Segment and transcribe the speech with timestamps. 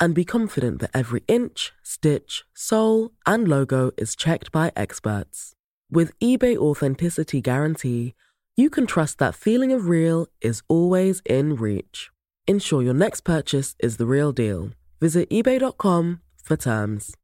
[0.00, 5.52] and be confident that every inch, stitch, sole, and logo is checked by experts.
[5.90, 8.14] With eBay Authenticity Guarantee,
[8.56, 12.10] you can trust that feeling of real is always in reach.
[12.46, 14.70] Ensure your next purchase is the real deal.
[15.00, 17.14] Visit eBay.com for terms.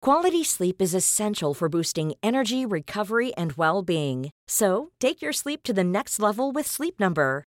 [0.00, 4.30] Quality sleep is essential for boosting energy, recovery, and well being.
[4.46, 7.47] So, take your sleep to the next level with Sleep Number.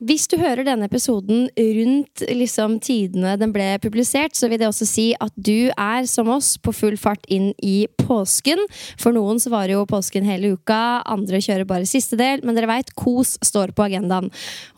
[0.00, 4.86] Hvis du hører denne episoden rundt liksom, tidene den ble publisert, så vil det også
[4.88, 8.62] si at du er, som oss, på full fart inn i påsken.
[8.96, 12.40] For noen så varer jo påsken hele uka, andre kjører bare siste del.
[12.48, 14.30] Men dere veit, kos står på agendaen.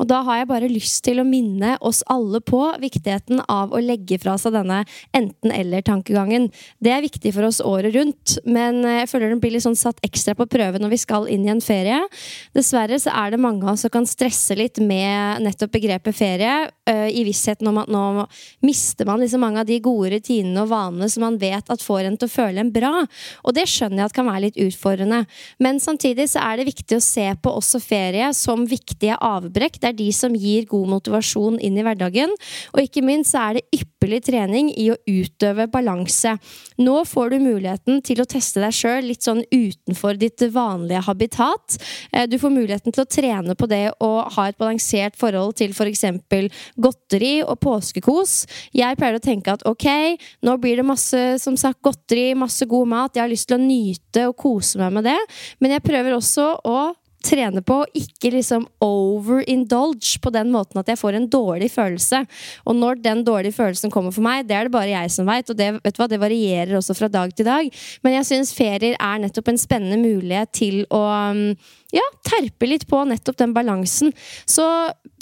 [0.02, 3.84] Og da har jeg bare lyst til å minne oss alle på viktigheten av å
[3.84, 4.80] legge fra seg denne
[5.14, 6.50] enten-eller-tankegangen.
[6.82, 10.02] Det er viktig for oss året rundt, men jeg føler den blir litt sånn satt
[10.02, 12.02] ekstra på prøve når vi skal inn i en ferie.
[12.58, 15.11] Dessverre så er det mange av oss som kan stresse litt med
[15.42, 16.54] nettopp begrepet ferie,
[16.90, 18.26] uh, i vissheten om at nå
[18.66, 22.08] mister man liksom mange av de gode rutinene og vanene som man vet at får
[22.08, 22.92] en til å føle en bra.
[23.46, 25.22] Og det skjønner jeg at kan være litt utfordrende.
[25.62, 29.80] Men samtidig så er det viktig å se på også ferie som viktige avbrekk.
[29.80, 32.34] Det er de som gir god motivasjon inn i hverdagen.
[32.74, 33.91] Og ikke minst så er det ypperlig
[34.24, 36.36] trening i å utøve balanse.
[36.82, 41.78] Nå får du muligheten til å teste deg sjøl litt sånn utenfor ditt vanlige habitat.
[42.14, 45.74] Uh, du får muligheten til å trene på det å ha et balansert forhold til
[45.76, 46.04] f.eks.
[46.76, 48.34] godteri og påskekos.
[48.76, 49.88] Jeg pleier å tenke at ok,
[50.42, 53.62] nå blir det masse som sagt godteri, masse god mat, jeg har lyst til å
[53.62, 55.18] nyte og kose meg med det,
[55.60, 56.78] men jeg prøver også å
[57.24, 62.24] trene på å ikke liksom overindulge på den måten at jeg får en dårlig følelse.
[62.66, 65.50] Og når den dårlige følelsen kommer for meg, det er det bare jeg som veit,
[65.50, 67.70] og det, vet du hva, det varierer også fra dag til dag.
[68.04, 71.02] Men jeg syns ferier er nettopp en spennende mulighet til å
[71.92, 74.12] ja, terpe litt på nettopp den balansen.
[74.48, 74.64] Så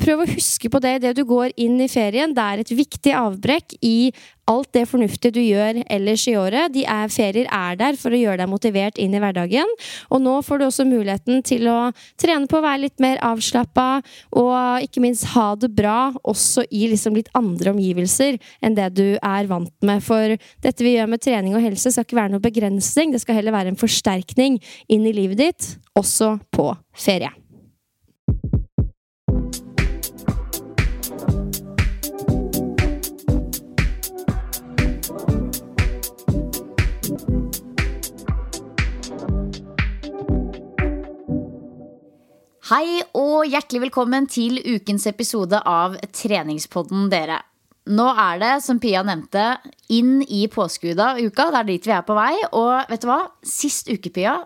[0.01, 2.35] prøv å huske på det idet du går inn i ferien.
[2.35, 4.13] Det er et viktig avbrekk i
[4.51, 6.73] alt det fornuftige du gjør ellers i året.
[6.75, 9.69] De er, ferier er der for å gjøre deg motivert inn i hverdagen.
[10.11, 11.79] Og nå får du også muligheten til å
[12.21, 14.01] trene på å være litt mer avslappa,
[14.41, 19.07] og ikke minst ha det bra også i liksom litt andre omgivelser enn det du
[19.17, 20.03] er vant med.
[20.05, 23.15] For dette vi gjør med trening og helse, skal ikke være noe begrensning.
[23.15, 24.59] Det skal heller være en forsterkning
[24.91, 26.59] inn i livet ditt, også på
[26.97, 27.32] ferie.
[42.71, 47.41] Hei og hjertelig velkommen til ukens episode av Treningspodden, dere.
[47.91, 49.56] Nå er det, som Pia nevnte,
[49.91, 51.16] inn i påskeuka.
[51.18, 52.36] Det er dit vi er på vei.
[52.54, 53.18] Og vet du hva?
[53.42, 54.36] Sist uke, Pia,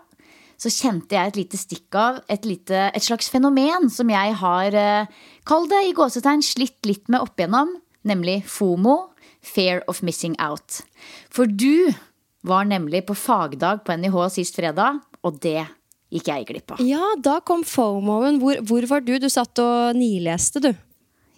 [0.61, 4.75] så kjente jeg et lite stikk av et, lite, et slags fenomen som jeg har,
[4.75, 5.07] eh,
[5.47, 7.75] kall det i gåsetegn, slitt litt med opp igjennom.
[8.05, 9.09] Nemlig FOMO,
[9.45, 10.83] Fear of Missing Out.
[11.29, 11.93] For du
[12.45, 15.65] var nemlig på fagdag på NIH sist fredag, og det
[16.13, 16.83] gikk jeg glipp av.
[16.85, 18.39] Ja, da kom FOMO-en.
[18.41, 19.15] Hvor, hvor, var du?
[19.19, 20.71] Du satt og nileste, du.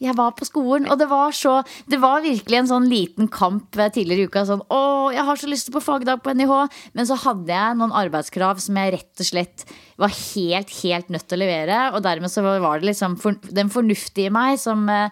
[0.03, 1.59] Jeg var på skolen, og det var så
[1.89, 4.45] Det var virkelig en sånn liten kamp tidligere i uka.
[4.45, 6.53] Sånn, å, jeg har så lyst på fagdag på NIH.
[6.93, 9.65] Men så hadde jeg noen arbeidskrav som jeg rett og slett
[9.97, 11.81] var helt, helt nødt til å levere.
[11.97, 15.09] Og dermed så var det liksom for, den fornuftige meg som eh,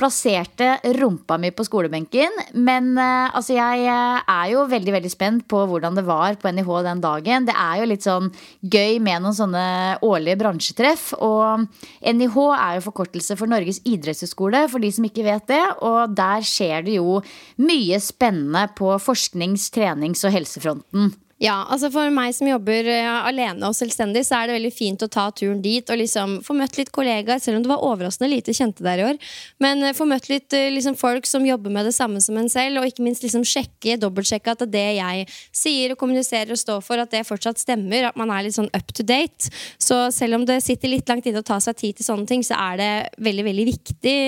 [0.00, 2.38] plasserte rumpa mi på skolebenken.
[2.56, 6.52] Men uh, altså, jeg eh, er jo veldig veldig spent på hvordan det var på
[6.54, 7.48] NIH den dagen.
[7.48, 8.30] Det er jo litt sånn
[8.60, 9.64] gøy med noen sånne
[10.06, 11.10] årlige bransjetreff.
[11.20, 11.66] Og
[12.00, 15.62] NIH er jo forkortelse for Norges idrettshøgskole, for de som ikke vet det.
[15.86, 17.20] Og der skjer det jo
[17.60, 21.12] mye spennende på forsknings-, trenings- og helsefronten.
[21.40, 25.04] Ja, altså For meg som jobber uh, alene og selvstendig, så er det veldig fint
[25.04, 28.28] å ta turen dit og liksom få møtt litt kollegaer, selv om det var overraskende
[28.28, 29.20] lite kjente der i år.
[29.64, 32.50] Men uh, få møtt litt uh, liksom folk som jobber med det samme som en
[32.52, 35.24] selv, og ikke minst liksom sjekke, dobbeltsjekke at det jeg
[35.62, 38.10] sier og kommuniserer og står for, at det fortsatt stemmer.
[38.10, 39.48] At man er litt sånn up to date.
[39.80, 42.44] Så selv om det sitter litt langt inne å ta seg tid til sånne ting,
[42.44, 44.18] så er det veldig, veldig viktig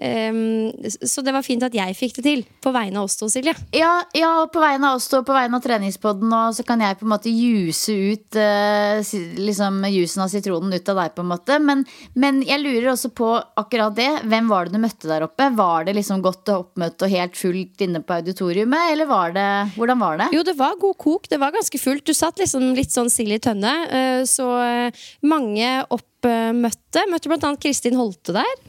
[0.00, 0.72] Um,
[1.04, 3.52] så det var fint at jeg fikk det til, på vegne av oss to, Silje.
[3.76, 6.96] Ja, ja, på vegne av oss to, på vegne av treningspodden, og så kan jeg
[6.96, 11.30] på en måte juse ut uh, liksom jusen av sitronen ut av deg, på en
[11.34, 11.60] måte.
[11.60, 11.84] Men,
[12.16, 13.30] men, jeg lurer også på
[13.60, 14.08] akkurat det.
[14.32, 15.52] Hvem var det du møtte der oppe?
[15.60, 20.00] Var det liksom godt oppmøte og helt fullt inne på auditoriumet, eller var det Hvordan
[20.00, 20.32] var det?
[20.32, 21.28] Jo, det var god kok.
[21.28, 22.08] Det var ganske fullt.
[22.08, 27.10] Du satt liksom litt sånn sild i tønne, uh, så uh, mange oppmøtte.
[27.12, 28.62] Møtte blant annet Kristin Holte der.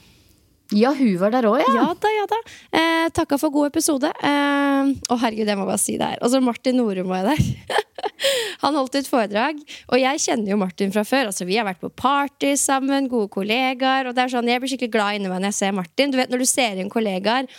[0.73, 1.73] Ja, hun var der òg, ja.
[1.77, 2.39] Ja da, ja da.
[2.73, 4.09] Eh, takka for god episode.
[4.09, 6.21] Eh, oh, herregud, jeg må bare si det her.
[6.25, 7.83] Og så Martin Norum var jeg der.
[8.63, 9.59] Han holdt et foredrag.
[9.91, 11.29] Og jeg kjenner jo Martin fra før.
[11.29, 14.09] Altså, vi har vært på party sammen, gode kollegaer.
[14.09, 16.13] Og det er sånn, jeg blir skikkelig glad inni meg når jeg ser Martin.
[16.13, 17.49] Du vet, Når du ser inn kollegaer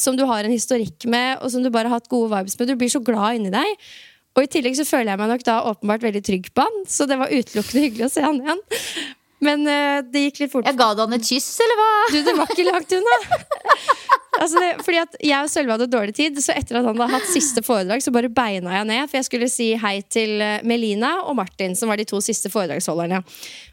[0.00, 2.70] som du har en historikk med, og som du bare har hatt gode vibes med,
[2.70, 3.88] du blir så glad inni deg.
[4.38, 7.06] Og i tillegg så føler jeg meg nok da åpenbart veldig trygg på han, så
[7.10, 8.62] det var utelukkende hyggelig å se han igjen.
[9.44, 10.68] Men uh, det gikk litt fort.
[10.68, 11.90] Jeg ga du han et kyss, eller hva?
[12.12, 13.16] Du, det var ikke langt unna.
[14.42, 17.08] altså det, fordi at Jeg og Sølve hadde dårlig tid, så etter at han hadde
[17.14, 19.02] hatt siste foredrag, så bare beina jeg ned.
[19.08, 20.36] For jeg skulle si hei til
[20.68, 23.22] Melina og Martin, som var de to siste foredragsholderne.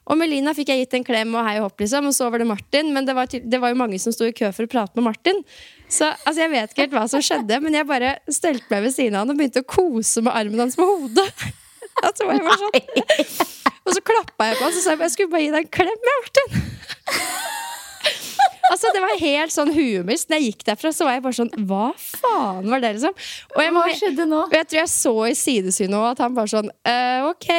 [0.07, 2.39] Og Melina fikk jeg gitt en klem og hei og hopp, liksom, og så var
[2.39, 2.93] det Martin.
[2.95, 5.09] Men det var, det var jo mange som sto i kø for å prate med
[5.09, 5.43] Martin.
[5.91, 8.95] Så altså, Jeg vet ikke helt hva som skjedde, men jeg bare stelte meg ved
[8.95, 11.29] siden av han og begynte å kose med armen hans med hodet.
[11.97, 13.66] Altså, jeg var sånn.
[13.87, 15.75] Og så klappa jeg på han og sa jeg, jeg skulle bare gi deg en
[15.77, 16.57] klem, Martin.
[18.71, 20.27] altså Det var helt sånn huemist.
[20.27, 23.15] Når jeg gikk derfra, så var jeg bare sånn Hva faen var det, liksom?
[23.55, 24.41] Og jeg, Hva skjedde nå?
[24.49, 27.49] Og jeg tror jeg så i sidesynet òg at han bare sånn uh, Ok.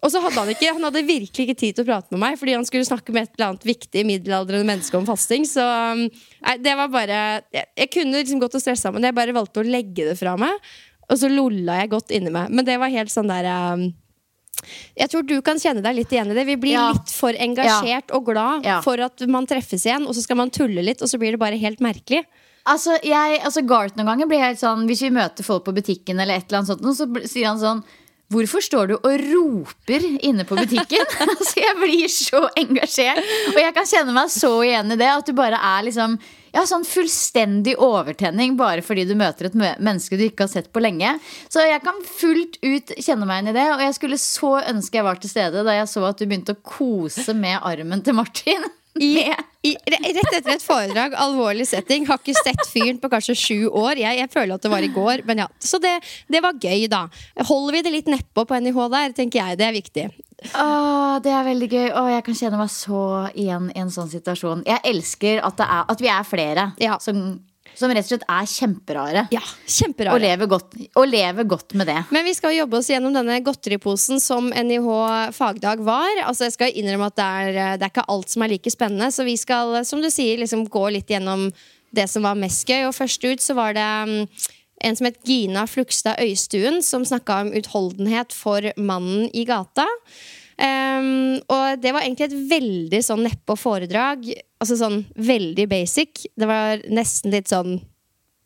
[0.00, 2.36] Og så hadde han ikke Han hadde virkelig ikke tid til å prate med meg,
[2.40, 5.46] fordi han skulle snakke med et eller annet viktig middelaldrende menneske om fasting.
[5.48, 5.64] Så
[5.94, 7.24] nei, det var bare
[7.54, 10.34] Jeg, jeg kunne liksom gått og stressa, men jeg bare valgte å legge det fra
[10.40, 10.70] meg.
[11.10, 12.52] Og så lolla jeg godt inni meg.
[12.54, 13.90] Men det var helt sånn der um,
[14.96, 16.44] jeg tror du kan kjenne deg litt igjen i det.
[16.46, 16.88] Vi blir Ja.
[16.92, 18.80] litt for engasjert og glad Ja.
[18.80, 21.38] for at man treffes igjen, og så skal man tulle litt, og så blir det
[21.40, 22.24] bare helt merkelig.
[22.66, 26.20] Altså, jeg, altså Gart noen ganger blir helt sånn Hvis vi møter folk på butikken,
[26.20, 27.82] eller et eller annet sånt, så sier han sånn
[28.30, 31.06] Hvorfor står du og roper inne på butikken?
[31.26, 33.18] altså, jeg blir så engasjert.
[33.56, 35.08] Og jeg kan kjenne meg så igjen i det.
[35.08, 36.14] At du bare er liksom
[36.54, 40.82] ja, sånn fullstendig overtenning bare fordi du møter et menneske du ikke har sett på
[40.82, 41.14] lenge.
[41.52, 43.68] Så jeg kan fullt ut kjenne meg inn i det.
[43.76, 46.56] Og jeg skulle så ønske jeg var til stede da jeg så at du begynte
[46.56, 48.68] å kose med armen til Martin.
[48.98, 49.10] I,
[49.68, 52.08] i, rett etter et foredrag, alvorlig setting.
[52.08, 54.00] Har ikke sett fyren på kanskje sju år.
[54.00, 55.24] Jeg, jeg føler at det var i går.
[55.28, 55.98] Men ja, Så det,
[56.32, 57.06] det var gøy, da.
[57.46, 59.60] Holder vi det litt nedpå på NIH der, tenker jeg.
[59.60, 60.08] Det er viktig.
[60.54, 61.86] Åh, det er veldig gøy.
[61.92, 63.02] Åh, jeg kan kjenne meg så
[63.34, 64.64] igjen i en sånn situasjon.
[64.68, 66.98] Jeg elsker at, det er, at vi er flere Ja.
[67.02, 67.40] som,
[67.76, 69.24] som rett og slett er kjemperare.
[69.34, 70.20] Ja, Og Kjemperart.
[70.20, 71.98] lever, godt, og lever godt med det.
[72.10, 74.88] Men vi skal jobbe oss gjennom denne godteriposen som NIH
[75.36, 76.08] fagdag var.
[76.26, 79.10] Altså jeg skal innrømme at det er, det er ikke alt som er like spennende.
[79.14, 81.50] Så vi skal, som du sier, liksom gå litt gjennom
[81.92, 82.86] det som var mest gøy.
[82.88, 84.26] Og først ut så var det mm,
[84.88, 89.84] en som het Gina Flugstad Øystuen, som snakka om utholdenhet for mannen i gata.
[90.60, 94.26] Ehm, og det var egentlig et veldig sånn neppe foredrag.
[94.60, 96.26] Altså sånn veldig basic.
[96.36, 97.78] Det var nesten litt sånn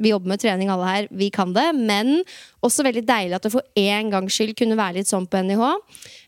[0.03, 1.69] vi jobber med trening alle her, vi kan det.
[1.77, 2.17] Men
[2.65, 5.63] også veldig deilig at det for en gangs skyld kunne være litt sånn på NIH.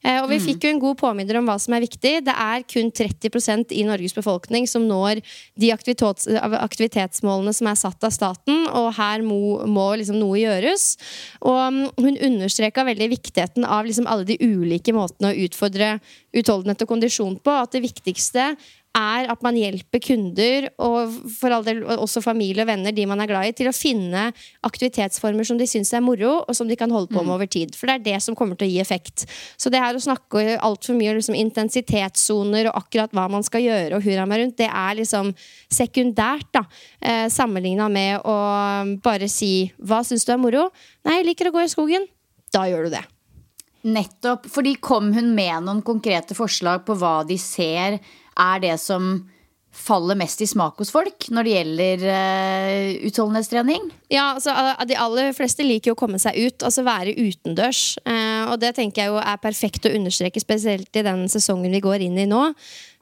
[0.06, 2.12] Eh, og vi fikk jo en god påminner om hva som er viktig.
[2.26, 5.22] Det er kun 30% i Norges befolkning som når
[5.58, 6.28] de aktivitets,
[6.60, 10.92] aktivitetsmålene som er satt av staten, og her må, må liksom noe gjøres.
[11.42, 15.96] Og mm, hun understreka veldig viktigheten av liksom alle de ulike måtene å utfordre
[16.36, 17.58] utholdenhet og kondisjon på.
[17.66, 18.52] At det viktigste
[18.96, 23.20] er at man hjelper kunder, og for all del også familie og venner, de man
[23.22, 24.30] er glad i, til å finne
[24.66, 27.76] aktivitetsformer som de syns er moro, og som de kan holde på med over tid.
[27.76, 29.26] For det er det som kommer til å gi effekt.
[29.60, 33.64] Så det her å snakke altfor mye om liksom, intensitetssoner og akkurat hva man skal
[33.66, 35.32] gjøre, og hurra meg rundt, det er liksom
[35.72, 36.64] sekundært, da.
[37.00, 38.36] Eh, Sammenligna med å
[39.02, 40.70] bare si 'hva syns du er moro'?
[41.04, 42.06] Nei, jeg liker å gå i skogen.
[42.52, 43.04] Da gjør du det.
[43.86, 44.48] Nettopp.
[44.50, 48.00] Fordi kom hun med noen konkrete forslag på hva de ser
[48.38, 49.16] er det som
[49.76, 53.90] faller mest i smak hos folk når det gjelder uh, utholdenhetstrening?
[54.12, 54.54] Ja, altså
[54.88, 57.84] De aller fleste liker jo å komme seg ut, altså være utendørs.
[58.08, 61.84] Uh, og det tenker jeg jo er perfekt å understreke, spesielt i den sesongen vi
[61.84, 62.46] går inn i nå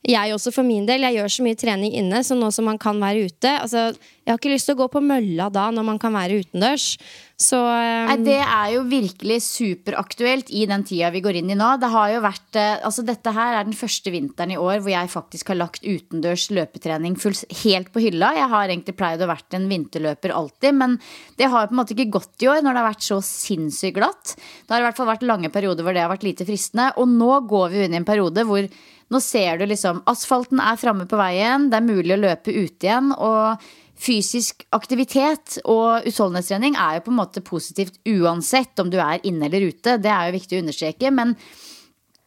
[0.05, 2.79] jeg også for min del, jeg gjør så mye trening inne, så nå som man
[2.81, 3.87] kan være ute altså,
[4.25, 6.95] Jeg har ikke lyst til å gå på mølla da, når man kan være utendørs.
[7.41, 8.07] Så um...
[8.07, 11.73] Nei, Det er jo virkelig superaktuelt i den tida vi går inn i nå.
[11.83, 14.93] Det har jo vært, eh, altså Dette her er den første vinteren i år hvor
[14.93, 17.19] jeg faktisk har lagt utendørs løpetrening
[17.64, 18.31] helt på hylla.
[18.38, 20.99] Jeg har egentlig pleid å vært en vinterløper alltid, men
[21.41, 23.99] det har på en måte ikke gått i år når det har vært så sinnssykt
[23.99, 24.37] glatt.
[24.38, 26.93] Det har i hvert fall vært lange perioder hvor det har vært lite fristende.
[27.03, 28.69] Og nå går vi inn i en periode hvor
[29.12, 32.87] nå ser du liksom Asfalten er framme på veien, det er mulig å løpe ute
[32.87, 33.11] igjen.
[33.12, 39.23] Og fysisk aktivitet og utholdenhetstrening er jo på en måte positivt uansett om du er
[39.27, 39.99] inne eller ute.
[40.03, 41.13] Det er jo viktig å understreke.
[41.15, 41.37] Men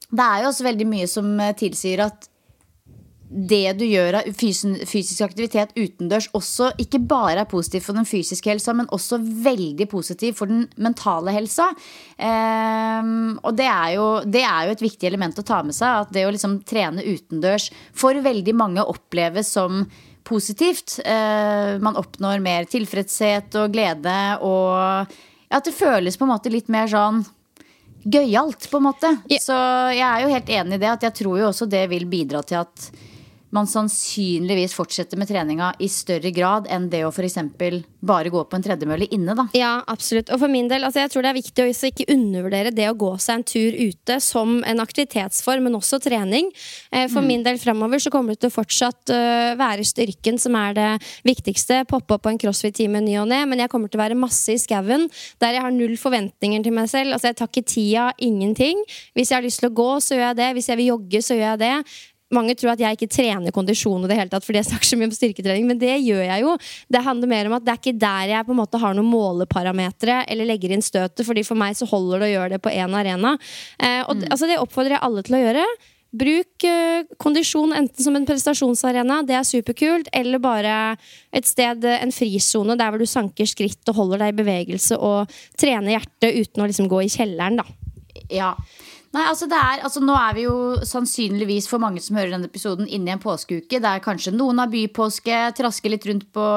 [0.07, 2.29] det er jo også veldig mye som tilsier at
[3.27, 8.49] det du gjør av fysisk aktivitet utendørs også ikke bare er positivt for den fysiske
[8.49, 11.67] helsa, men også veldig positivt for den mentale helsa.
[12.15, 16.05] Um, og det er, jo, det er, jo, et viktig element å ta med seg.
[16.05, 19.83] At det å liksom trene utendørs for veldig mange oppleves som
[20.27, 20.99] positivt.
[21.01, 25.15] Uh, man oppnår mer tilfredshet og glede og
[25.47, 27.21] at det føles på en måte litt mer sånn
[28.07, 29.11] gøyalt, på en måte.
[29.27, 29.43] Yeah.
[29.43, 29.55] Så
[29.95, 30.89] jeg er jo helt enig i det.
[30.91, 32.89] At jeg tror jo også det vil bidra til at
[33.55, 37.37] man sannsynligvis fortsetter med treninga i større grad enn det å f.eks.
[38.03, 39.35] bare gå på en tredjemølle inne.
[39.37, 39.47] Da.
[39.55, 40.31] Ja, absolutt.
[40.33, 42.97] Og for min del, altså jeg tror det er viktig å ikke undervurdere det å
[42.99, 46.51] gå seg en tur ute som en aktivitetsform, men også trening.
[46.91, 47.29] Eh, for mm.
[47.31, 50.89] min del fremover så kommer det til å fortsatt uh, være styrken som er det
[51.27, 51.83] viktigste.
[51.89, 54.51] Poppe opp på en crossfit-time ny og ne, men jeg kommer til å være masse
[54.53, 55.07] i skauen
[55.41, 57.15] der jeg har null forventninger til meg selv.
[57.15, 58.83] Altså Jeg tar ikke tida, ingenting.
[59.15, 60.51] Hvis jeg har lyst til å gå, så gjør jeg det.
[60.57, 61.73] Hvis jeg vil jogge, så gjør jeg det
[62.33, 64.99] mange tror at jeg ikke trener kondisjon i det hele tatt fordi jeg snakker så
[64.99, 66.55] mye om styrketrening, men det gjør jeg jo.
[66.91, 69.11] Det handler mer om at det er ikke der jeg på en måte har noen
[69.11, 72.73] måleparametere eller legger inn støtet, fordi for meg så holder det å gjøre det på
[72.73, 73.37] én arena.
[73.79, 74.27] Eh, og mm.
[74.31, 75.69] altså, det oppfordrer jeg alle til å gjøre.
[76.17, 80.75] Bruk uh, kondisjon enten som en prestasjonsarena, det er superkult, eller bare
[81.35, 85.33] et sted, en frisone der hvor du sanker skritt og holder deg i bevegelse og
[85.59, 87.67] trener hjertet uten å liksom gå i kjelleren, da.
[88.33, 88.53] Ja.
[89.15, 92.49] Nei, altså det er, altså Nå er vi jo sannsynligvis for mange som hører denne
[92.49, 96.47] episoden, inne i en påskeuke der kanskje noen har bypåske, trasker litt rundt på,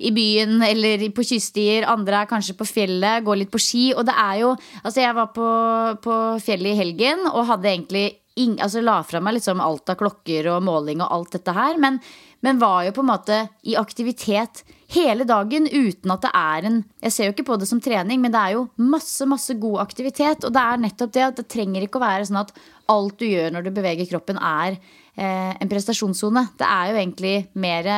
[0.00, 1.84] i byen eller på kyststier.
[1.90, 3.84] Andre er kanskje på fjellet, går litt på ski.
[3.94, 5.46] Og det er jo Altså, jeg var på,
[6.02, 8.04] på fjellet i helgen og hadde egentlig
[8.40, 11.78] ing, altså la fra meg liksom alt av klokker og måling og alt dette her.
[11.80, 12.00] Men,
[12.44, 16.80] men var jo på en måte i aktivitet hele dagen uten at det er en
[17.00, 19.80] Jeg ser jo ikke på det som trening, men det er jo masse, masse god
[19.86, 20.44] aktivitet.
[20.44, 22.52] Og det er nettopp det at det trenger ikke å være sånn at
[22.90, 24.74] alt du gjør når du beveger kroppen, er
[25.14, 26.42] eh, en prestasjonssone.
[26.58, 27.88] Det er jo egentlig mer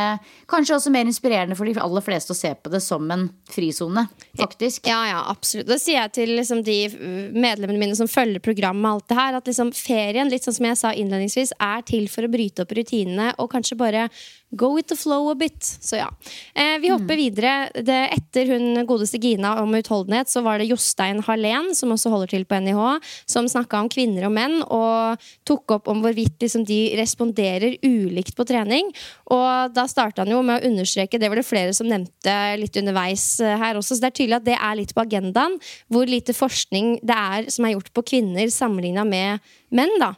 [0.52, 4.04] Kanskje også mer inspirerende for de aller fleste å se på det som en frisone,
[4.38, 4.84] faktisk.
[4.86, 5.70] Ja, ja, absolutt.
[5.70, 6.78] Det sier jeg til liksom, de
[7.32, 10.80] medlemmene mine som følger programmet, alt det her, at liksom, ferien, litt sånn som jeg
[10.82, 14.06] sa innledningsvis, er til for å bryte opp rutinene og kanskje bare
[14.52, 15.64] Go with the flow a bit.
[15.80, 16.10] Så ja.
[16.54, 17.20] Eh, vi hopper mm.
[17.20, 17.52] videre.
[17.72, 22.34] Det, etter hun godeste Gina om utholdenhet, så var det Jostein Hallén, som også holder
[22.34, 22.82] til på NIH,
[23.32, 28.36] som snakka om kvinner og menn, og tok opp om hvorvidt liksom, de responderer ulikt
[28.36, 28.92] på trening.
[29.32, 32.76] Og da starta han jo med å understreke, det var det flere som nevnte litt
[32.76, 35.56] underveis eh, her også, så det er tydelig at det er litt på agendaen,
[35.88, 39.92] hvor lite forskning det er som er gjort på kvinner sammenligna med menn.
[40.00, 40.12] da.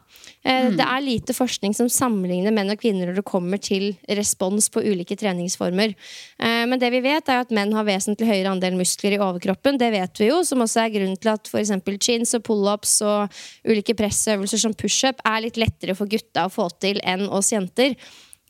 [0.45, 0.77] Eh, mm.
[0.79, 4.83] Det er lite forskning som sammenligner menn og kvinner når det kommer til respons på
[4.85, 5.95] ulike treningsformer.
[6.39, 9.81] Eh, men det vi vet, er at menn har vesentlig høyere andel muskler i overkroppen.
[9.81, 11.73] Det vet vi jo, som også er grunnen til at f.eks.
[12.05, 16.69] chins og pullups og ulike pressøvelser som pushup er litt lettere for gutta å få
[16.83, 17.97] til enn oss jenter.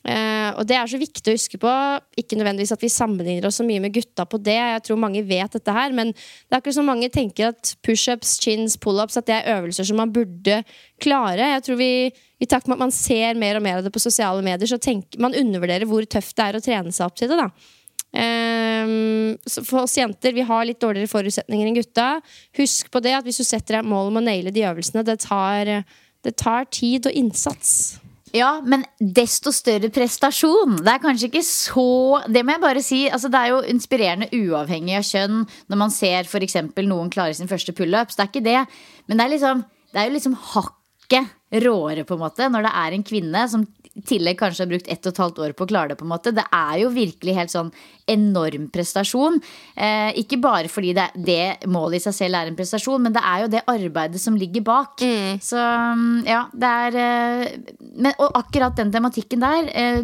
[0.05, 1.71] Uh, og det er så viktig å huske på.
[2.21, 4.57] Ikke nødvendigvis at vi sammenligner oss så mye med gutta på det.
[4.59, 8.35] Jeg tror mange vet dette her, men det er akkurat som mange tenker at pushups,
[8.43, 10.59] chins, pullups At det er øvelser som man burde
[11.01, 11.49] klare.
[11.55, 14.03] Jeg tror vi, I takt med at man ser mer og mer av det på
[14.03, 17.33] sosiale medier, så tenker man undervurderer hvor tøft det er å trene seg opp til
[17.33, 17.41] det.
[17.41, 17.49] da
[18.85, 22.09] um, For oss jenter vi har litt dårligere forutsetninger enn gutta.
[22.61, 25.23] Husk på det at hvis du setter deg mål om å naile de øvelsene, det
[25.25, 25.79] tar,
[26.21, 27.95] det tar tid og innsats.
[28.35, 30.79] Ja, men desto større prestasjon.
[30.83, 33.05] Det er kanskje ikke så Det må jeg bare si.
[33.07, 36.57] Altså, det er jo inspirerende uavhengig av kjønn når man ser f.eks.
[36.83, 38.17] noen klare sin første pullups.
[38.17, 38.61] Det er ikke det.
[39.07, 39.63] Men det er, liksom,
[39.93, 43.63] det er jo liksom hakket råere, på en måte, når det er en kvinne som
[44.03, 45.99] tillegg kanskje har brukt ett og et halvt år på å klare det.
[45.99, 46.33] på en måte.
[46.35, 47.71] Det er jo virkelig helt sånn
[48.11, 49.39] enorm prestasjon.
[49.75, 53.23] Eh, ikke bare fordi det, det, målet i seg selv er en prestasjon, men det
[53.23, 54.99] er jo det arbeidet som ligger bak.
[55.01, 55.41] Mm.
[55.43, 60.01] Så mm, ja, det er eh, men, Og akkurat den tematikken der eh,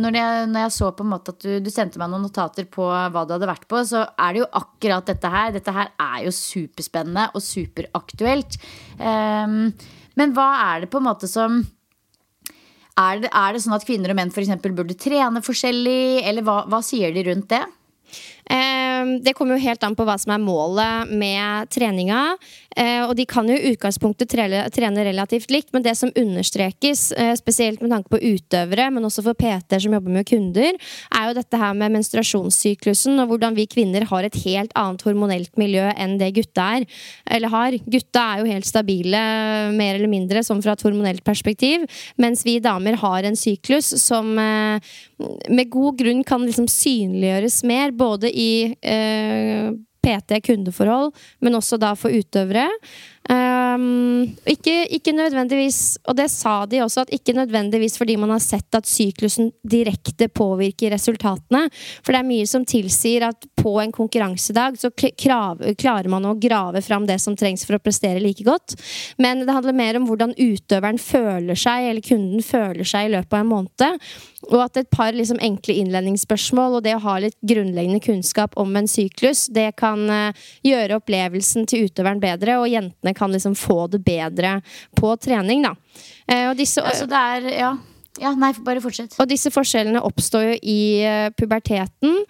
[0.00, 2.66] når jeg, når jeg så på en måte at du, du sendte meg noen notater
[2.70, 5.50] på hva du hadde vært på, så er det jo akkurat dette her.
[5.56, 8.58] Dette her er jo superspennende og superaktuelt.
[9.02, 9.74] Um,
[10.18, 11.58] men hva er det på en måte som
[13.00, 16.62] er det, er det sånn at kvinner og menn eksempel burde trene forskjellig, eller hva,
[16.70, 17.62] hva sier de rundt det?
[18.50, 22.22] Ehm, det kommer jo helt an på hva som er målet med treninga.
[22.76, 27.34] Eh, og de kan jo i utgangspunktet trene relativt likt, men det som understrekes, eh,
[27.38, 30.78] spesielt med tanke på utøvere, men også for PT-er som jobber med kunder,
[31.10, 35.56] er jo dette her med menstruasjonssyklusen og hvordan vi kvinner har et helt annet hormonelt
[35.58, 36.86] miljø enn det gutta er.
[37.26, 37.78] Eller har.
[37.90, 39.22] Gutta er jo helt stabile,
[39.74, 41.86] mer eller mindre, sånn fra et hormonelt perspektiv,
[42.18, 44.78] mens vi damer har en syklus som eh,
[45.50, 48.39] med god grunn kan liksom synliggjøres mer, både i
[48.80, 49.70] eh,
[50.00, 51.12] PT-kundeforhold,
[51.44, 52.68] men også da for utøvere.
[53.74, 58.42] Um, ikke, ikke, nødvendigvis, og det sa de også, at ikke nødvendigvis fordi man har
[58.42, 61.66] sett at syklusen direkte påvirker resultatene.
[62.04, 66.36] For det er mye som tilsier at på en konkurransedag så krav, klarer man å
[66.40, 68.76] grave fram det som trengs for å prestere like godt.
[69.20, 73.36] Men det handler mer om hvordan utøveren føler seg, eller kunden føler seg i løpet
[73.36, 74.10] av en måned.
[74.48, 78.72] Og at et par liksom, enkle innledningsspørsmål og det å ha litt grunnleggende kunnskap om
[78.78, 83.84] en syklus, det kan uh, gjøre opplevelsen til utøveren bedre, og jentene kan liksom få
[83.92, 84.58] det bedre
[84.98, 85.74] på trening, da.
[86.24, 87.74] Uh, og disse, altså, det er, ja.
[88.22, 88.32] ja.
[88.38, 89.18] nei, bare fortsett.
[89.20, 92.24] Og disse forskjellene oppstår jo i uh, puberteten.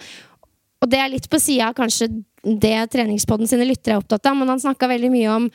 [0.81, 2.09] Og det er litt på sida av kanskje
[2.41, 5.49] det treningspodden sine lyttere er opptatt av, men han snakka veldig mye om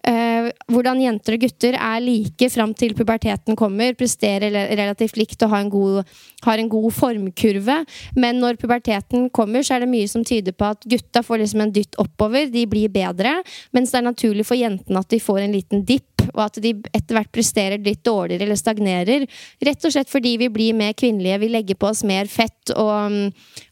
[0.00, 5.52] Uh, hvordan jenter og gutter er like fram til puberteten kommer, presterer relativt likt og
[5.52, 6.08] har en, god,
[6.46, 7.76] har en god formkurve.
[8.16, 11.66] Men når puberteten kommer, så er det mye som tyder på at gutta får liksom
[11.66, 12.48] en dytt oppover.
[12.50, 13.38] De blir bedre.
[13.76, 16.74] Mens det er naturlig for jentene at de får en liten dipp og at de
[16.92, 19.26] etter hvert presterer litt dårligere eller stagnerer.
[19.66, 22.90] Rett og slett fordi vi blir mer kvinnelige, vi legger på oss mer fett og
[22.90, 23.18] um,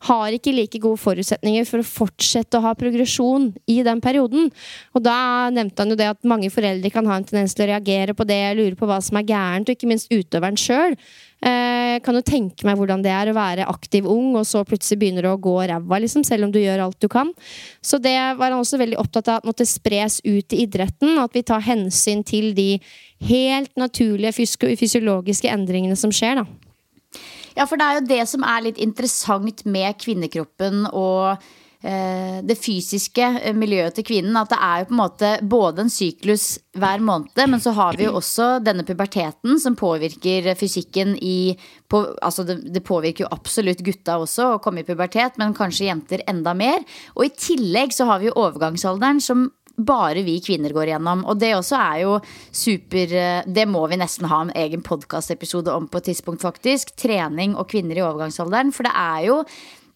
[0.08, 4.50] har ikke like gode forutsetninger for å fortsette å ha progresjon i den perioden.
[4.96, 7.72] Og da nevnte han jo det at mange foreldre kan ha en tendens til å
[7.72, 10.96] reagere på det, lure på hva som er gærent, og ikke minst utøveren sjøl.
[11.38, 14.64] Jeg eh, kan jo tenke meg hvordan det er å være aktiv ung, og så
[14.66, 17.31] plutselig begynner det å gå ræva, liksom, selv om du gjør alt du kan.
[17.79, 21.29] Så det var han også veldig opptatt av at måtte spres ut i idretten, og
[21.29, 22.81] at vi tar hensyn til de
[23.29, 24.35] helt naturlige
[24.83, 27.22] fysiologiske endringene som skjer, da.
[27.59, 31.42] Ja, for det er jo det som er litt interessant med kvinnekroppen og
[31.80, 34.36] det fysiske eh, miljøet til kvinnen.
[34.40, 36.46] At det er jo på en måte både en syklus
[36.78, 41.54] hver måned, men så har vi jo også denne puberteten som påvirker fysikken i
[41.88, 45.88] på, Altså det, det, påvirker jo absolutt gutta også å komme i pubertet, men kanskje
[45.88, 46.82] jenter enda mer.
[47.16, 51.24] Og i tillegg så har vi jo overgangsalderen som bare vi kvinner går igjennom.
[51.30, 52.18] Og det også er jo
[52.50, 56.96] super eh, Det må vi nesten ha en egen podkastepisode om på et tidspunkt, faktisk.
[56.98, 58.74] Trening og kvinner i overgangsalderen.
[58.74, 59.42] For det er jo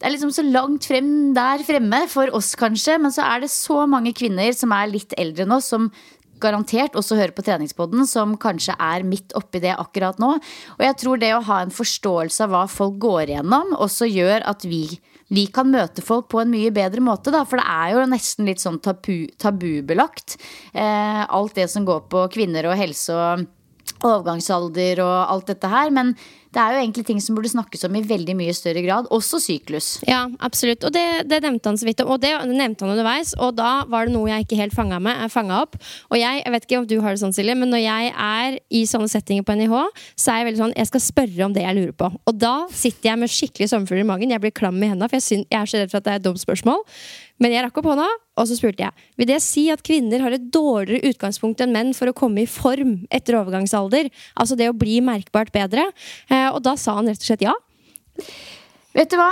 [0.02, 2.96] det er liksom så langt frem der fremme for oss, kanskje.
[2.98, 5.92] Men så er det så mange kvinner som er litt eldre oss, som
[6.42, 10.32] garantert også hører på treningspodden, som kanskje er midt oppi det akkurat nå.
[10.74, 14.42] Og jeg tror det å ha en forståelse av hva folk går igjennom, også gjør
[14.50, 14.82] at vi,
[15.30, 17.44] vi kan møte folk på en mye bedre måte, da.
[17.46, 20.34] For det er jo nesten litt sånn tabu, tabubelagt.
[20.74, 23.46] Eh, alt det som går på kvinner og helse og
[24.02, 25.94] overgangsalder og alt dette her.
[25.94, 26.16] Men
[26.52, 29.08] det er jo egentlig ting som burde snakkes om i veldig mye større grad.
[29.14, 29.94] Også syklus.
[30.08, 30.84] Ja, absolutt.
[30.84, 32.12] Og det, det nevnte han så vidt om.
[32.12, 33.32] Og det nevnte han underveis.
[33.40, 35.00] Og da var det noe jeg ikke helt fanga
[35.62, 35.78] opp.
[36.12, 38.58] Og jeg, jeg vet ikke om du har det sånn, Silje, men når jeg er
[38.68, 39.74] i sånne settinger på NIH,
[40.12, 42.12] så er jeg veldig sånn Jeg skal spørre om det jeg lurer på.
[42.28, 44.36] Og da sitter jeg med skikkelig sommerfugler i magen.
[44.36, 46.14] Jeg blir klam i hendene, for jeg, synes, jeg er så redd for at det
[46.14, 46.84] er et dumt spørsmål.
[47.42, 48.06] Men jeg rakk opp hånda,
[48.38, 51.90] og så spurte jeg Vil det si at kvinner har et dårligere utgangspunkt enn menn
[51.96, 54.12] for å komme i form etter overgangsalder.
[54.38, 55.88] Altså det å bli merkbart bedre.
[56.30, 57.54] Eh, Eh, og da sa han rett og slett ja.
[58.96, 59.30] Vet du hva?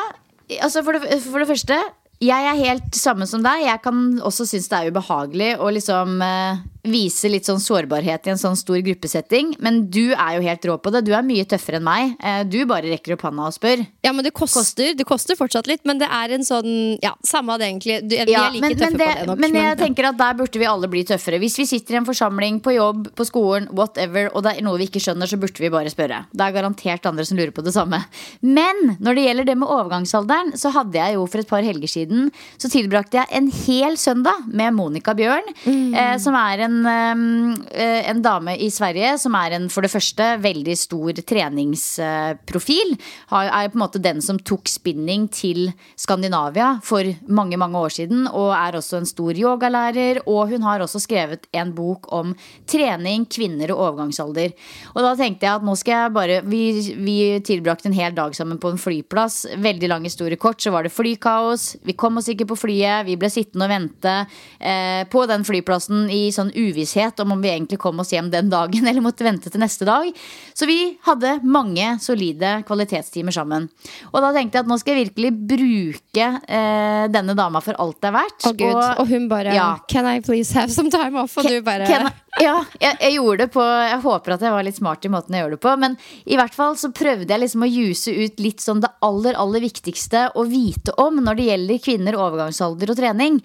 [0.61, 1.79] Altså for, det, for det første,
[2.21, 3.65] jeg er helt samme som deg.
[3.67, 8.33] Jeg kan også synes det er ubehagelig å liksom uh, vise litt sånn sårbarhet i
[8.35, 9.55] en sånn stor gruppesetting.
[9.61, 11.05] Men du er jo helt rå på det.
[11.07, 12.15] Du er mye tøffere enn meg.
[12.23, 13.85] Uh, du bare rekker opp handa og spør.
[14.07, 15.85] Ja, men det koster, det koster fortsatt litt.
[15.89, 16.71] Men det er en sånn
[17.03, 18.01] Ja, samme av det, egentlig.
[18.07, 19.43] Du, vi er like men, tøffe men det, på det nok.
[19.45, 21.41] Men jeg men, tenker at der burde vi alle bli tøffere.
[21.43, 24.81] Hvis vi sitter i en forsamling, på jobb, på skolen, whatever, og det er noe
[24.81, 26.25] vi ikke skjønner, så burde vi bare spørre.
[26.33, 28.03] Det er garantert andre som lurer på det samme.
[28.41, 31.91] Men når det gjelder det med overgangsalderen, så hadde jeg jo for et par helger
[31.91, 35.49] siden så tilbrakte jeg en hel søndag med Monica Bjørn.
[35.65, 35.95] Mm.
[35.95, 40.27] Eh, som er en, eh, en dame i Sverige som er en for det første
[40.43, 42.95] veldig stor treningsprofil.
[43.31, 48.27] Er på en måte den som tok spinning til Skandinavia for mange mange år siden.
[48.29, 50.23] Og er også en stor yogalærer.
[50.27, 52.35] Og hun har også skrevet en bok om
[52.71, 54.55] trening, kvinner og overgangsalder.
[54.95, 58.35] Og da tenkte jeg at nå skal jeg bare Vi, vi tilbrakte en hel dag
[58.37, 59.45] sammen på en flyplass.
[59.61, 61.77] Veldig lang historie kort, så var det flykaos.
[61.87, 63.07] Vi kom oss ikke på flyet.
[63.07, 64.15] Vi ble sittende og vente
[64.59, 68.51] eh, på den flyplassen i sånn uvisshet om om vi egentlig kom oss hjem den
[68.53, 70.09] dagen eller måtte vente til neste dag.
[70.55, 73.69] Så vi hadde mange solide kvalitetstimer sammen.
[74.13, 78.01] Og da tenkte jeg at nå skal jeg virkelig bruke eh, denne dama for alt
[78.01, 78.49] det er verdt.
[78.51, 79.71] Oh, og, og, hun bare ja.
[79.91, 81.37] Can I please have some time off?
[81.39, 84.55] Og can, du bare can, Ja, jeg, jeg, gjorde det på Jeg håper at jeg
[84.55, 85.73] var litt smart i måten jeg gjør det på.
[85.83, 85.97] Men
[86.31, 89.65] i hvert fall så prøvde jeg liksom å juse ut litt sånn det aller, aller
[89.65, 93.41] viktigste å vite om når det gjelder kvinner, overgangsalder og trening.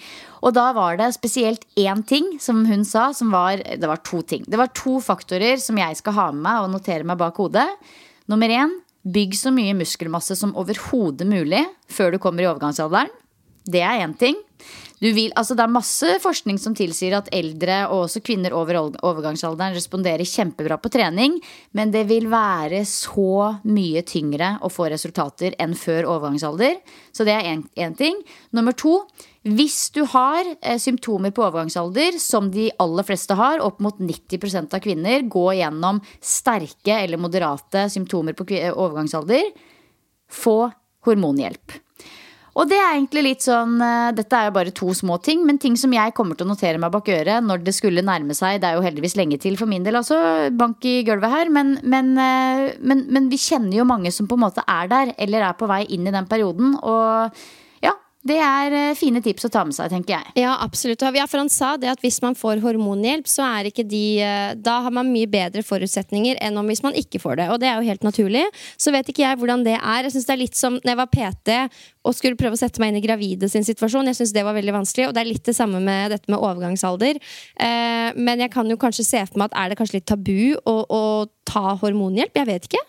[0.46, 4.22] Og da var det spesielt én ting som hun sa, som var Det var to
[4.22, 4.46] ting.
[4.48, 7.68] Det var to faktorer som jeg skal ha med meg og notere meg bak hodet.
[8.30, 13.12] Nummer én bygg så mye muskelmasse som overhodet mulig før du kommer i overgangsalderen.
[13.66, 14.38] Det er én ting.
[15.04, 19.76] Vil, altså det er masse forskning som tilsier at eldre og også kvinner over overgangsalderen
[19.76, 21.36] responderer kjempebra på trening,
[21.76, 26.80] men det vil være så mye tyngre å få resultater enn før overgangsalder.
[27.12, 28.24] Så det er én ting.
[28.56, 29.02] Nummer to,
[29.44, 34.80] hvis du har eh, symptomer på overgangsalder, som de aller fleste har, opp mot 90%
[34.80, 39.52] av kvinner går gjennom sterke eller moderate symptomer på overgangsalder,
[40.32, 40.60] få
[41.06, 41.82] hormonhjelp.
[42.56, 45.60] Og det er egentlig litt sånn eh, Dette er jo bare to små ting, men
[45.60, 48.62] ting som jeg kommer til å notere meg bak øret når det skulle nærme seg.
[48.64, 50.18] Det er jo heldigvis lenge til for min del, altså.
[50.56, 51.52] Bank i gulvet her.
[51.52, 55.14] Men, men, eh, men, men vi kjenner jo mange som på en måte er der,
[55.28, 56.78] eller er på vei inn i den perioden.
[56.80, 57.36] Og
[58.26, 60.34] det er eh, fine tips å ta med seg, tenker jeg.
[60.42, 61.04] Ja, absolutt.
[61.14, 64.54] Ja, for han sa det at hvis man får hormonhjelp, så er ikke de eh,
[64.58, 67.50] Da har man mye bedre forutsetninger enn om hvis man ikke får det.
[67.54, 68.42] Og det er jo helt naturlig.
[68.82, 70.08] Så vet ikke jeg hvordan det er.
[70.08, 71.60] Jeg synes det er litt som når jeg var PT
[72.06, 74.10] og skulle prøve å sette meg inn i gravide sin situasjon.
[74.10, 76.42] Jeg synes det var veldig vanskelig, og det er litt det samme med dette med
[76.42, 77.22] overgangsalder.
[77.62, 80.58] Eh, men jeg kan jo kanskje se for meg at er det kanskje litt tabu
[80.66, 81.04] å, å
[81.46, 82.42] ta hormonhjelp?
[82.42, 82.86] Jeg vet ikke.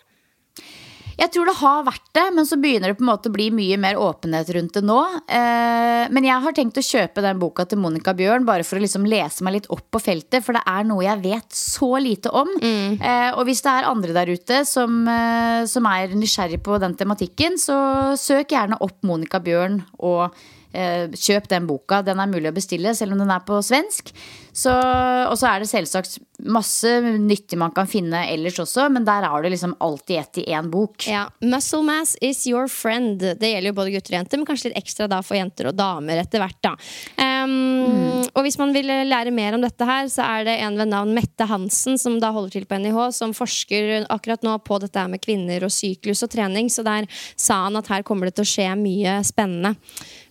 [1.17, 3.47] Jeg tror det har vært det, men så begynner det på en måte å bli
[3.55, 4.97] mye mer åpenhet rundt det nå.
[5.25, 8.83] Eh, men jeg har tenkt å kjøpe den boka til Monica Bjørn bare for å
[8.83, 12.29] liksom lese meg litt opp på feltet, for det er noe jeg vet så lite
[12.29, 12.51] om.
[12.61, 12.99] Mm.
[13.01, 16.93] Eh, og hvis det er andre der ute som, eh, som er nysgjerrig på den
[16.99, 17.79] tematikken, så
[18.19, 20.37] søk gjerne opp Monica Bjørn og
[20.73, 22.01] kjøp den boka.
[22.05, 24.11] Den er mulig å bestille, selv om den er på svensk.
[24.57, 29.41] og så er det selvsagt masse nyttig man kan finne ellers også, men der har
[29.41, 31.07] du liksom alltid ett i én bok.
[31.09, 33.19] Ja, Muscle mass is your friend.
[33.19, 35.77] Det gjelder jo både gutter og jenter, men kanskje litt ekstra da for jenter og
[35.77, 36.59] damer etter hvert.
[36.61, 36.75] da.
[37.17, 38.27] Um, mm.
[38.37, 41.15] Og hvis man vil lære mer om dette her, så er det en ved navn
[41.17, 45.23] Mette Hansen som da holder til på NIH, som forsker akkurat nå på dette med
[45.23, 46.69] kvinner og syklus og trening.
[46.69, 49.73] Så der sa han at her kommer det til å skje mye spennende.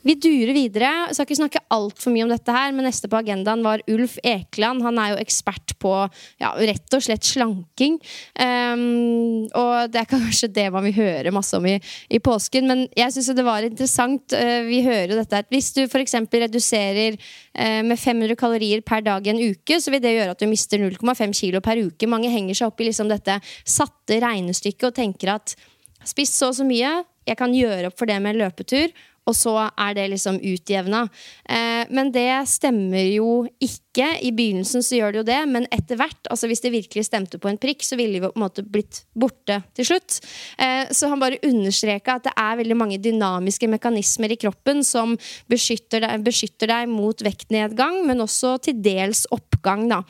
[0.06, 0.88] Vi durer videre.
[1.08, 4.14] Jeg skal ikke snakke altfor mye om dette her, men neste på agendaen var Ulf
[4.22, 4.84] Ekeland.
[4.86, 5.94] Han er jo ekspert på
[6.42, 7.96] ja, rett og slett slanking.
[8.38, 11.74] Um, og det er kanskje det man vil høre masse om i,
[12.06, 14.36] i påsken, men jeg syns det var interessant.
[14.36, 16.14] Uh, vi hører jo dette at hvis du f.eks.
[16.46, 20.44] reduserer uh, med 500 kalorier per dag i en uke, så vil det gjøre at
[20.44, 22.10] du mister 0,5 kilo per uke.
[22.10, 25.58] Mange henger seg opp i liksom dette satte regnestykket og tenker at
[26.06, 28.92] spist så og så mye, jeg kan gjøre opp for det med en løpetur
[29.26, 31.06] og så er det liksom utjevna.
[31.48, 33.82] Eh, men det stemmer jo ikke.
[34.22, 37.40] I begynnelsen så gjør det jo det, men etter hvert, altså hvis det virkelig stemte
[37.40, 40.18] på en prikk, så ville vi på en måte blitt borte til slutt.
[40.62, 45.16] Eh, så han bare understreka at det er veldig mange dynamiske mekanismer i kroppen som
[45.50, 49.24] beskytter deg, beskytter deg mot vektnedgang, men også til dels
[49.66, 49.88] oppgang.
[49.90, 50.02] Da.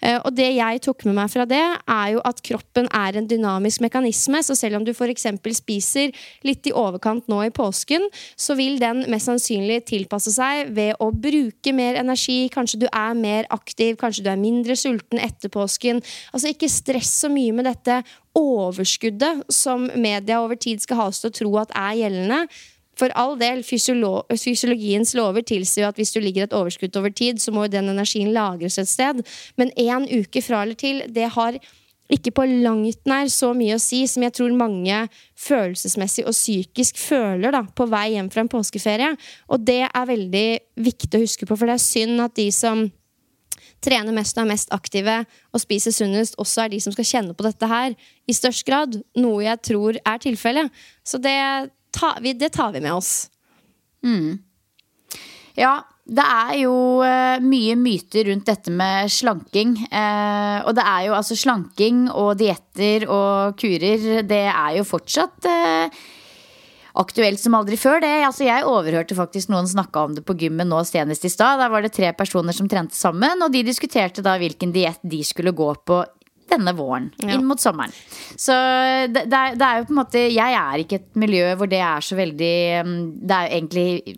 [0.00, 3.28] Eh, og det jeg tok med meg fra det, er jo at kroppen er en
[3.28, 5.26] dynamisk mekanisme, så selv om du f.eks.
[5.58, 6.12] spiser
[6.44, 11.10] litt i overkant nå i påsken, så vil den mest sannsynlig tilpasse seg ved å
[11.12, 12.48] bruke mer energi.
[12.52, 16.02] Kanskje du er mer aktiv, kanskje du er mindre sulten etter påsken.
[16.32, 18.02] Altså Ikke stress så mye med dette
[18.38, 22.44] overskuddet som media over tid skal ha oss til å tro at er gjeldende.
[22.98, 27.38] For all del, fysiolo fysiologiens lover tilsier at hvis du ligger et overskudd over tid,
[27.42, 29.22] så må jo den energien lagres et sted.
[29.56, 31.60] Men én uke fra eller til, det har
[32.08, 35.02] ikke på langt nær så mye å si som jeg tror mange
[35.38, 39.10] følelsesmessig og psykisk føler da, på vei hjem fra en påskeferie.
[39.52, 40.46] Og det er veldig
[40.88, 42.86] viktig å huske på, for det er synd at de som
[43.84, 45.20] trener mest og er mest aktive
[45.52, 47.92] og spiser sunnest, også er de som skal kjenne på dette her
[48.26, 48.96] i størst grad.
[49.20, 50.72] Noe jeg tror er tilfellet.
[51.06, 51.36] Så det
[51.94, 53.28] tar vi, det tar vi med oss.
[54.04, 54.38] Mm.
[55.58, 56.74] Ja, det er jo
[57.04, 59.74] eh, mye myter rundt dette med slanking.
[59.90, 65.48] Eh, og det er jo altså slanking og dietter og kurer, det er jo fortsatt
[65.50, 65.98] eh,
[66.98, 68.00] aktuelt som aldri før.
[68.00, 68.14] det.
[68.24, 71.60] Altså, jeg overhørte faktisk noen snakke om det på gymmen nå senest i stad.
[71.60, 75.20] Der var det tre personer som trente sammen, og de diskuterte da hvilken diett de
[75.26, 76.02] skulle gå på
[76.50, 77.34] denne våren, Ja.
[77.36, 77.92] inn mot sommeren.
[78.36, 78.54] Så
[79.12, 81.68] det, det, er, det er jo på en måte Jeg er ikke et miljø hvor
[81.70, 82.54] det er så veldig
[82.86, 84.16] mm, Det er jo egentlig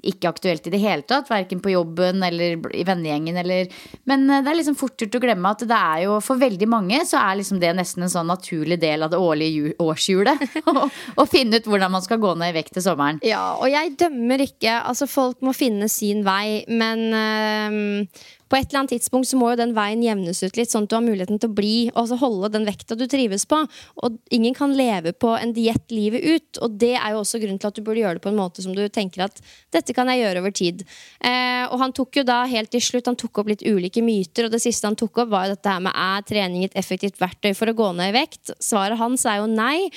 [0.00, 3.66] ikke aktuelt i det hele tatt, verken på jobben eller i vennegjengen eller
[4.08, 6.68] Men eh, det er liksom fort gjort å glemme at det er jo for veldig
[6.72, 10.40] mange så er liksom det nesten en sånn naturlig del av det årlige årshjulet.
[11.20, 13.20] å- finne ut hvordan man skal gå ned i vekt til sommeren.
[13.28, 14.78] Ja, og jeg dømmer ikke.
[14.88, 18.08] Altså, folk må finne sin vei, men øhm,
[18.50, 20.90] på et eller annet tidspunkt så må jo den veien jevnes ut litt, sånn at
[20.90, 23.60] du har muligheten til å bli og altså holde den vekta du trives på.
[24.02, 27.60] Og ingen kan leve på en diett livet ut, og det er jo også grunnen
[27.62, 29.38] til at du burde gjøre det på en måte som du tenker at
[29.70, 30.82] dette kan jeg gjøre over tid.
[31.22, 34.46] Eh, og han tok jo da helt til slutt Han tok opp litt ulike myter,
[34.46, 37.20] og det siste han tok opp, var jo dette her med er trening et effektivt
[37.22, 38.52] verktøy for å gå ned i vekt?
[38.62, 39.88] Svaret hans er jo nei.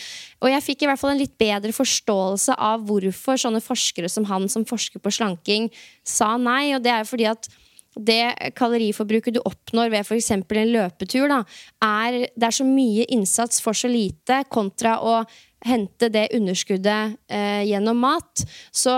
[0.43, 4.29] Og jeg fikk i hvert fall en litt bedre forståelse av hvorfor sånne forskere som
[4.29, 5.69] han, som forsker på slanking,
[6.05, 6.73] sa nei.
[6.77, 7.49] Og det er jo fordi at
[7.95, 10.31] det kaloriforbruket du oppnår ved f.eks.
[10.33, 11.41] en løpetur, da,
[11.85, 15.21] er, det er så mye innsats for så lite kontra å
[15.63, 18.43] hente det underskuddet eh, gjennom mat.
[18.73, 18.95] Så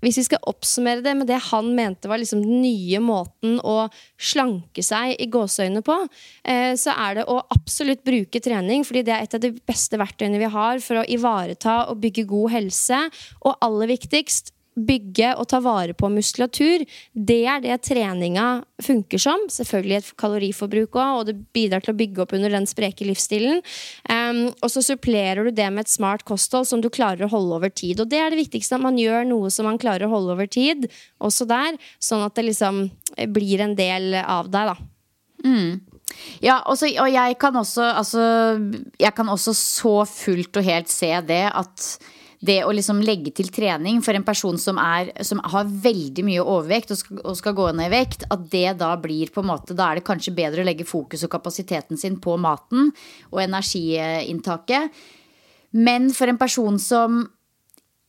[0.00, 3.90] hvis vi skal oppsummere det med det han mente var liksom den nye måten å
[4.16, 5.96] slanke seg i gåseøynene på,
[6.44, 10.00] eh, så er det å absolutt bruke trening, fordi det er et av de beste
[10.00, 13.02] verktøyene vi har for å ivareta og bygge god helse.
[13.44, 16.84] Og aller viktigst bygge og ta vare på muskulatur.
[17.12, 19.42] Det er det treninga funker som.
[19.52, 23.60] Selvfølgelig et kaloriforbruk òg, og det bidrar til å bygge opp under den spreke livsstilen.
[24.06, 27.58] Um, og så supplerer du det med et smart kosthold som du klarer å holde
[27.58, 28.00] over tid.
[28.00, 30.50] Og det er det viktigste, at man gjør noe som man klarer å holde over
[30.50, 32.86] tid, også der, sånn at det liksom
[33.34, 34.90] blir en del av deg, da.
[36.42, 38.22] Ja, også, og jeg kan også altså,
[38.98, 41.84] Jeg kan også så fullt og helt se det at
[42.40, 46.44] det å liksom legge til trening for en person som, er, som har veldig mye
[46.44, 49.50] overvekt og skal, og skal gå ned i vekt, at det da blir på en
[49.50, 52.88] måte Da er det kanskje bedre å legge fokus og kapasiteten sin på maten
[53.28, 54.96] og energiinntaket.
[55.76, 57.20] Men for en person som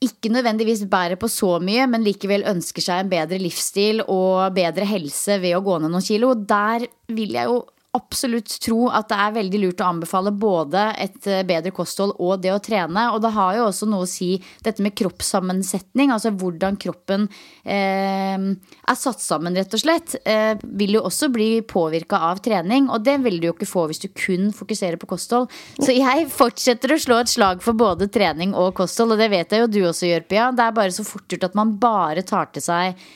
[0.01, 4.87] ikke nødvendigvis bærer på så mye, men likevel ønsker seg en bedre livsstil og bedre
[4.89, 7.59] helse ved å gå ned noen kilo, der vil jeg jo
[7.97, 12.39] absolutt tro at det er veldig lurt å anbefale både et eh, bedre kosthold og
[12.43, 13.09] det å trene.
[13.11, 14.29] Og det har jo også noe å si
[14.63, 17.27] dette med kroppssammensetning, altså hvordan kroppen
[17.65, 22.87] eh, er satt sammen, rett og slett, eh, vil jo også bli påvirka av trening.
[22.91, 25.51] Og det vil du jo ikke få hvis du kun fokuserer på kosthold.
[25.81, 29.51] Så jeg fortsetter å slå et slag for både trening og kosthold, og det vet
[29.51, 30.51] jeg jo du også gjør, Pia.
[30.55, 33.09] Det er bare så fort gjort at man bare tar til seg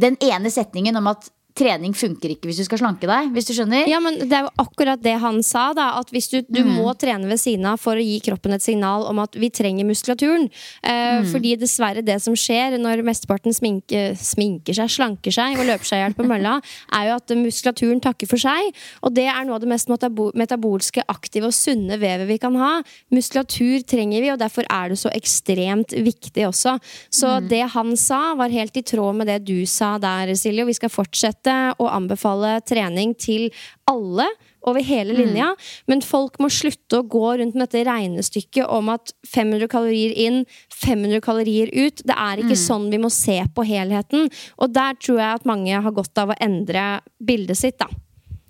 [0.00, 3.30] den ene setningen om at trening funker ikke hvis du skal slanke deg.
[3.34, 3.86] Hvis du skjønner?
[3.90, 5.72] Ja, men Det er jo akkurat det han sa.
[5.76, 8.62] da At hvis du, du må trene ved siden av for å gi kroppen et
[8.64, 10.48] signal om at vi trenger muskulaturen.
[10.82, 15.84] Eh, Fordi dessverre det som skjer når mesteparten sminke, sminker seg, slanker seg og løper
[15.90, 16.58] seg i hjel på mølla,
[16.96, 18.70] er jo at muskulaturen takker for seg.
[19.02, 22.54] Og det er noe av det mest metabo- metabolske, aktive og sunne vevet vi kan
[22.60, 22.72] ha.
[23.14, 26.76] Muskulatur trenger vi, og derfor er det så ekstremt viktig også.
[27.10, 30.62] Så det han sa, var helt i tråd med det du sa der, Silje.
[30.64, 33.48] Og vi skal fortsette å anbefale trening til
[33.88, 34.26] alle
[34.66, 35.54] over hele linja.
[35.88, 40.42] Men folk må slutte å gå rundt med dette regnestykket om at 500 kalorier inn,
[40.82, 42.04] 500 kalorier ut.
[42.04, 44.28] Det er ikke sånn vi må se på helheten.
[44.60, 47.88] Og der tror jeg at mange har godt av å endre bildet sitt, da.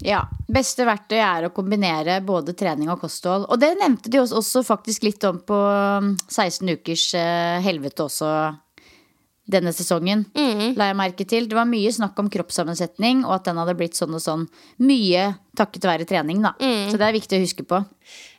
[0.01, 0.23] Ja.
[0.49, 3.47] Beste verktøy er å kombinere både trening og kosthold.
[3.53, 5.59] Og det nevnte de også, også faktisk litt om på
[6.01, 8.31] um, 16 ukers eh, helvete også
[9.51, 10.25] denne sesongen.
[10.79, 11.49] La jeg merke til.
[11.51, 14.47] Det var mye snakk om kroppssammensetning, og at den hadde blitt sånn og sånn.
[14.83, 16.55] Mye takket være trening, da.
[16.91, 17.83] Så det er viktig å huske på.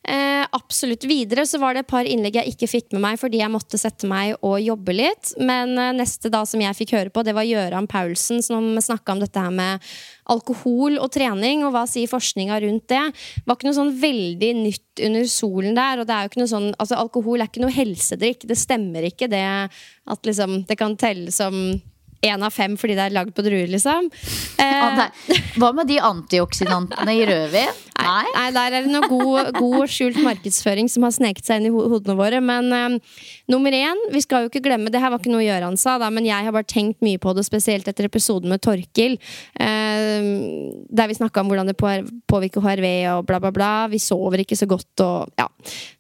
[0.01, 1.03] Eh, absolutt.
[1.03, 3.77] Videre så var det et par innlegg jeg ikke fikk med meg fordi jeg måtte
[3.77, 5.33] sette meg og jobbe litt.
[5.37, 9.13] Men eh, neste da som jeg fikk høre på, det var Gøran Paulsen som snakka
[9.13, 9.85] om dette her med
[10.31, 13.03] alkohol og trening, og hva sier forskninga rundt det.
[13.13, 16.01] Det var ikke noe sånn veldig nytt under solen der.
[16.01, 18.49] Og det er jo ikke noe sånn, altså alkohol er ikke noe helsedrikk.
[18.49, 21.61] Det stemmer ikke det at liksom det kan telle som
[22.21, 24.09] én av fem fordi det er lagd på druer, liksom.
[24.61, 25.05] Eh.
[25.59, 27.79] Hva med de antioksidantene i rødvin?
[28.01, 31.67] Nei, nei, der er det noe god, god skjult markedsføring som har sneket seg inn
[31.69, 32.39] i hodene våre.
[32.41, 32.95] Men eh,
[33.51, 36.09] nummer én, vi skal jo ikke glemme Det her var ikke noe Gøran sa, da,
[36.09, 39.19] men jeg har bare tenkt mye på det, spesielt etter episoden med Torkil.
[39.53, 40.29] eh,
[40.89, 43.71] der vi snakka om hvordan det påvirker HRV og bla, bla, bla.
[43.91, 45.45] Vi sover ikke så godt og ja.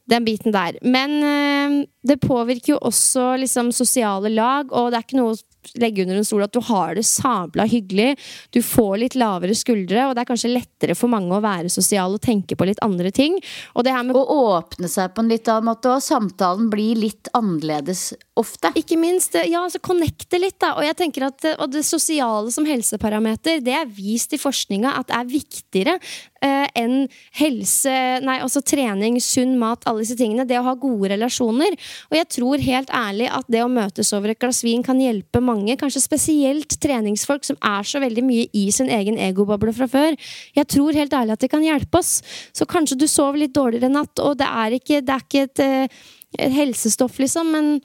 [0.09, 0.81] Den biten der.
[0.81, 5.37] Men eh, det påvirker jo også liksom sosiale lag, og det er ikke noe
[5.81, 8.15] legge under en stol at du har det sabla hyggelig.
[8.55, 12.17] Du får litt lavere skuldre, og det er kanskje lettere for mange å være sosial
[12.17, 13.37] og tenke på litt andre ting.
[13.75, 16.99] Og det her med å åpne seg på en litt annen måte, og samtalen blir
[16.99, 18.11] litt annerledes
[18.41, 18.73] ofte.
[18.79, 20.73] Ikke minst, ja, altså connecte litt, da.
[20.79, 25.09] Og jeg tenker at og det sosiale som helseparameter, det er vist i forskninga at
[25.11, 25.95] det er viktigere
[26.41, 27.05] eh, enn
[27.37, 27.93] helse,
[28.25, 30.45] nei, altså trening, sunn mat, alle disse tingene.
[30.49, 31.77] Det å ha gode relasjoner.
[32.09, 35.43] Og jeg tror helt ærlig at det å møtes over et glass vin kan hjelpe
[35.43, 40.17] mange, kanskje spesielt treningsfolk som er så veldig mye i sin egen egoboble fra før.
[40.57, 42.19] Jeg tror helt ærlig at det kan hjelpe oss.
[42.55, 45.65] Så kanskje du sover litt dårligere natt, og det er ikke, det er ikke et,
[45.65, 45.99] eh,
[46.39, 47.75] et helsestoff, liksom, men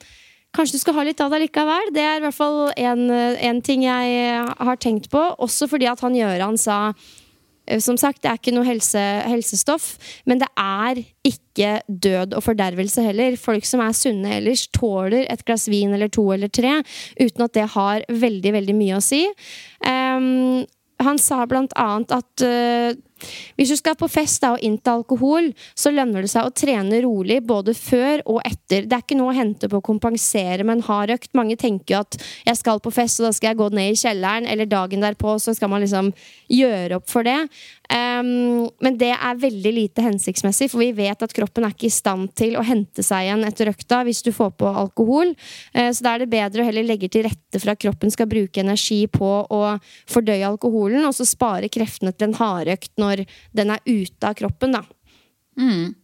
[0.55, 1.91] Kanskje du skal ha litt av det likevel.
[1.93, 5.21] Det er i hvert fall en, ting jeg har tenkt på.
[5.43, 6.77] Også fordi at han Gjøran sa
[7.67, 9.89] eh, som sagt, det er ikke noe helse, helsestoff,
[10.25, 13.37] men det er ikke død og fordervelse heller.
[13.41, 16.79] Folk som er sunne ellers, tåler et glass vin eller to eller tre
[17.19, 19.25] uten at det har veldig, veldig mye å si.
[19.85, 20.65] Um,
[21.03, 22.97] han sa blant annet at uh,
[23.57, 27.01] hvis du skal på fest da, og innta alkohol, så lønner det seg å trene
[27.05, 28.85] rolig både før og etter.
[28.85, 31.33] Det er ikke noe å hente på å kompensere med en hard økt.
[31.37, 33.99] Mange tenker jo at jeg skal på fest, og da skal jeg gå ned i
[33.99, 36.13] kjelleren, eller dagen derpå så skal man liksom
[36.53, 37.39] gjøre opp for det.
[37.87, 41.93] Um, men det er veldig lite hensiktsmessig, for vi vet at kroppen er ikke i
[41.93, 45.31] stand til å hente seg igjen etter økta hvis du får på alkohol.
[45.71, 48.29] Uh, så da er det bedre å heller legge til rette for at kroppen skal
[48.31, 49.61] bruke energi på å
[50.11, 53.23] fordøye alkoholen, og så spare kreftene til en hardøkt når
[53.55, 54.83] den er ute av kroppen, da.
[55.57, 55.95] Mm.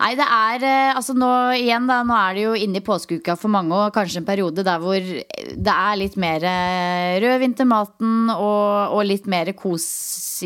[0.00, 3.34] Nei, det er eh, altså nå igjen da, nå er det jo inne i påskeuka
[3.36, 7.68] for mange og kanskje en periode der hvor det er litt mer eh, rødvin til
[7.68, 9.84] maten og, og, litt mer kos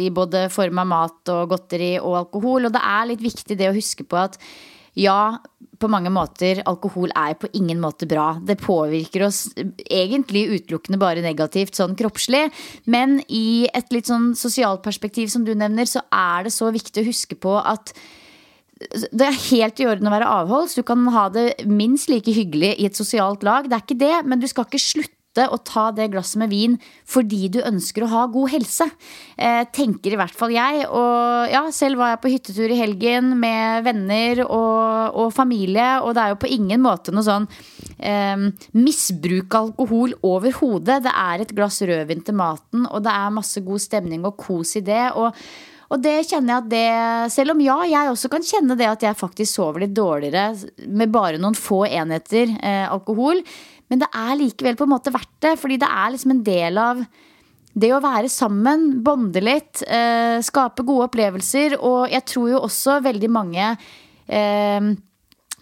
[0.03, 2.67] i både form av mat og godteri og alkohol.
[2.67, 4.41] Og det er litt viktig det å huske på at
[4.99, 5.37] ja,
[5.79, 8.33] på mange måter, alkohol er på ingen måte bra.
[8.43, 9.45] Det påvirker oss
[9.87, 12.49] egentlig utelukkende bare negativt sånn kroppslig.
[12.91, 17.03] Men i et litt sånn sosialt perspektiv som du nevner, så er det så viktig
[17.03, 17.95] å huske på at
[18.75, 20.77] det er helt i orden å være avholds.
[20.77, 23.69] Du kan ha det minst like hyggelig i et sosialt lag.
[23.69, 26.77] Det er ikke det, men du skal ikke slutte å ta det glasset med vin
[27.11, 28.87] fordi du ønsker å ha god helse.
[29.35, 30.85] Eh, tenker i hvert fall jeg.
[30.87, 36.15] Og ja, selv var jeg på hyttetur i helgen med venner og, og familie, og
[36.15, 37.47] det er jo på ingen måte noe sånn
[37.99, 41.03] eh, misbruk av alkohol overhodet.
[41.07, 44.77] Det er et glass rødvin til maten, og det er masse god stemning og kos
[44.79, 45.07] i det.
[45.15, 45.31] og
[45.93, 49.05] og det kjenner jeg at det Selv om ja, jeg også kan kjenne det at
[49.05, 50.47] jeg faktisk sover litt dårligere
[50.89, 53.43] med bare noen få enheter eh, alkohol.
[53.93, 56.81] Men det er likevel på en måte verdt det, fordi det er liksom en del
[56.81, 57.05] av
[57.75, 61.77] det å være sammen, bonde litt, eh, skape gode opplevelser.
[61.81, 64.93] Og jeg tror jo også veldig mange eh,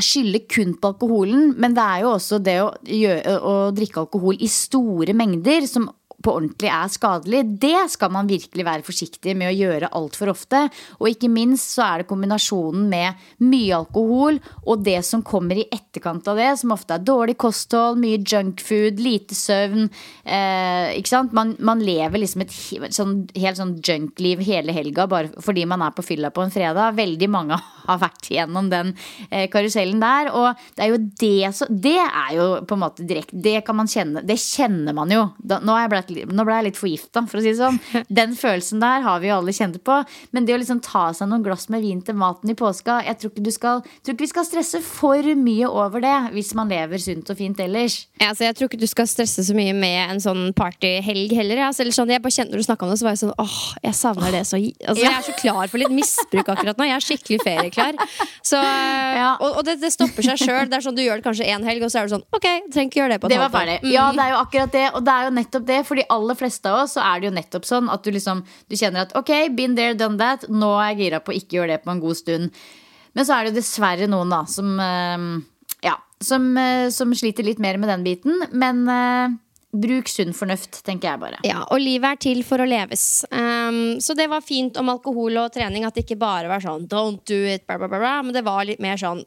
[0.02, 4.50] skylder kun på alkoholen, men det er jo også det å, å drikke alkohol i
[4.50, 5.88] store mengder som
[6.22, 10.64] på ordentlig er skadelig, det skal man virkelig være forsiktig med å gjøre altfor ofte.
[11.00, 15.66] Og ikke minst så er det kombinasjonen med mye alkohol og det som kommer i
[15.72, 19.88] etterkant av det, som ofte er dårlig kosthold, mye junkfood, lite søvn.
[20.24, 21.34] Eh, ikke sant?
[21.36, 22.54] Man, man, lever liksom et
[22.94, 26.96] sånn, helt sånn junkliv hele helga bare fordi man er på fylla på en fredag.
[26.98, 27.58] Veldig mange
[27.88, 28.94] har vært gjennom den
[29.30, 30.30] eh, karusellen der.
[30.36, 33.78] Og det er jo det som Det er jo på en måte direkte Det kan
[33.78, 34.22] man kjenne.
[34.26, 35.26] Det kjenner man jo.
[35.38, 37.80] Da, nå har jeg blitt nå ble jeg litt forgifta, for å si det sånn.
[38.22, 39.98] Den følelsen der har vi jo alle kjent på.
[40.34, 43.18] Men det å liksom ta seg noen glass med vin til maten i påska Jeg
[43.20, 47.00] tror ikke, skal, tror ikke vi skal stresse for mye over det hvis man lever
[47.02, 48.02] sunt og fint ellers.
[48.20, 51.64] Ja, altså, jeg tror ikke du skal stresse så mye med en sånn partyhelg heller.
[51.68, 53.34] Altså, eller sånn, jeg bare kjente Når du snakka om det, så var jeg sånn
[53.42, 56.88] åh, jeg savner det så altså, Jeg er så klar for litt misbruk akkurat nå.
[56.88, 57.98] Jeg er skikkelig ferieklar.
[58.40, 58.60] Så,
[59.22, 59.32] ja.
[59.38, 60.70] Og, og det, det, stopper seg sjøl.
[60.70, 62.48] Det er sånn, du gjør det kanskje én helg, og så er du sånn ok,
[62.72, 63.72] trenger ikke gjøre det på et halvt år.
[63.92, 64.86] Ja, det er jo akkurat det.
[64.96, 65.80] Og det er jo nettopp det.
[65.88, 68.76] Fordi aller fleste av oss så er det jo nettopp sånn at du liksom Du
[68.78, 70.48] kjenner at ok, been there, done that.
[70.48, 72.64] Nå er jeg gira på å ikke gjøre det på en god stund.
[73.12, 75.30] Men så er det jo dessverre noen da som ehm,
[75.84, 78.38] Ja, som, eh, som sliter litt mer med den biten.
[78.52, 79.34] Men uh,
[79.72, 81.40] bruk sunn fornuft, tenker jeg bare.
[81.46, 83.24] Ja, Og livet er til for å leves.
[83.32, 86.88] Um, så det var fint om alkohol og trening at det ikke bare var sånn
[86.90, 89.24] don't do it, bla, bla, bla, men det var litt mer sånn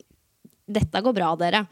[0.66, 1.66] dette går bra, dere.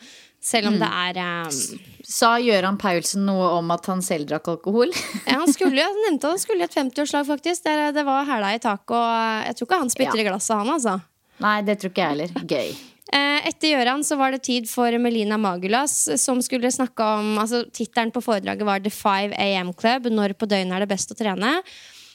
[0.44, 0.84] Selv om mm.
[0.84, 1.82] det er um...
[2.04, 4.92] Sa Gøran Paulsen noe om at han selv drakk alkohol?
[5.30, 7.64] ja, han skulle, jo nevnte han skulle i et 50-årslag, faktisk.
[7.64, 10.26] Det, det var hæla i taket, og jeg tror ikke han spytter ja.
[10.26, 10.98] i glasset, han, altså.
[11.44, 12.50] Nei, det tror ikke jeg heller.
[12.56, 12.74] Gøy.
[13.14, 17.60] Eh, etter Gøran så var det tid for Melina Magulas, som skulle snakke om altså
[17.70, 20.08] Tittelen på foredraget var The 5 AM Club.
[20.10, 21.52] Når på døgnet er det best å trene?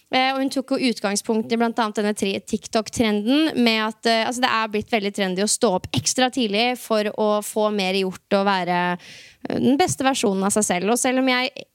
[0.09, 4.53] Eh, og hun tok jo utgangspunkt i annet denne TikTok-trenden med at eh, altså det
[4.57, 8.47] er blitt veldig trendy å stå opp ekstra tidlig for å få mer gjort og
[8.49, 10.95] være eh, den beste versjonen av seg selv.
[10.95, 11.67] Og selv om jeg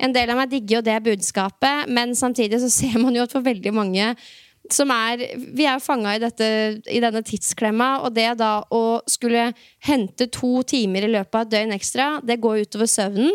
[0.00, 3.34] En del av meg digger jo det budskapet, men samtidig så ser man jo at
[3.34, 4.14] for veldig mange
[4.70, 9.50] som er Vi er jo fanga i, i denne tidsklemma, og det da å skulle
[9.88, 13.34] hente to timer i løpet av et døgn ekstra, det går utover søvnen.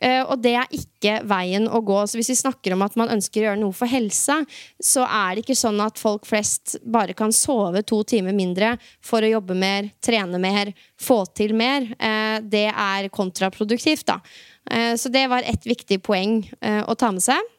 [0.00, 1.98] Eh, og det er ikke veien å gå.
[2.06, 4.40] Så hvis vi snakker om at man ønsker å gjøre noe for helsa,
[4.82, 9.24] så er det ikke sånn at folk flest bare kan sove to timer mindre for
[9.24, 11.90] å jobbe mer, trene mer, få til mer.
[11.98, 14.20] Eh, det er kontraproduktivt, da.
[14.70, 17.54] Eh, så det var et viktig poeng å ta med seg.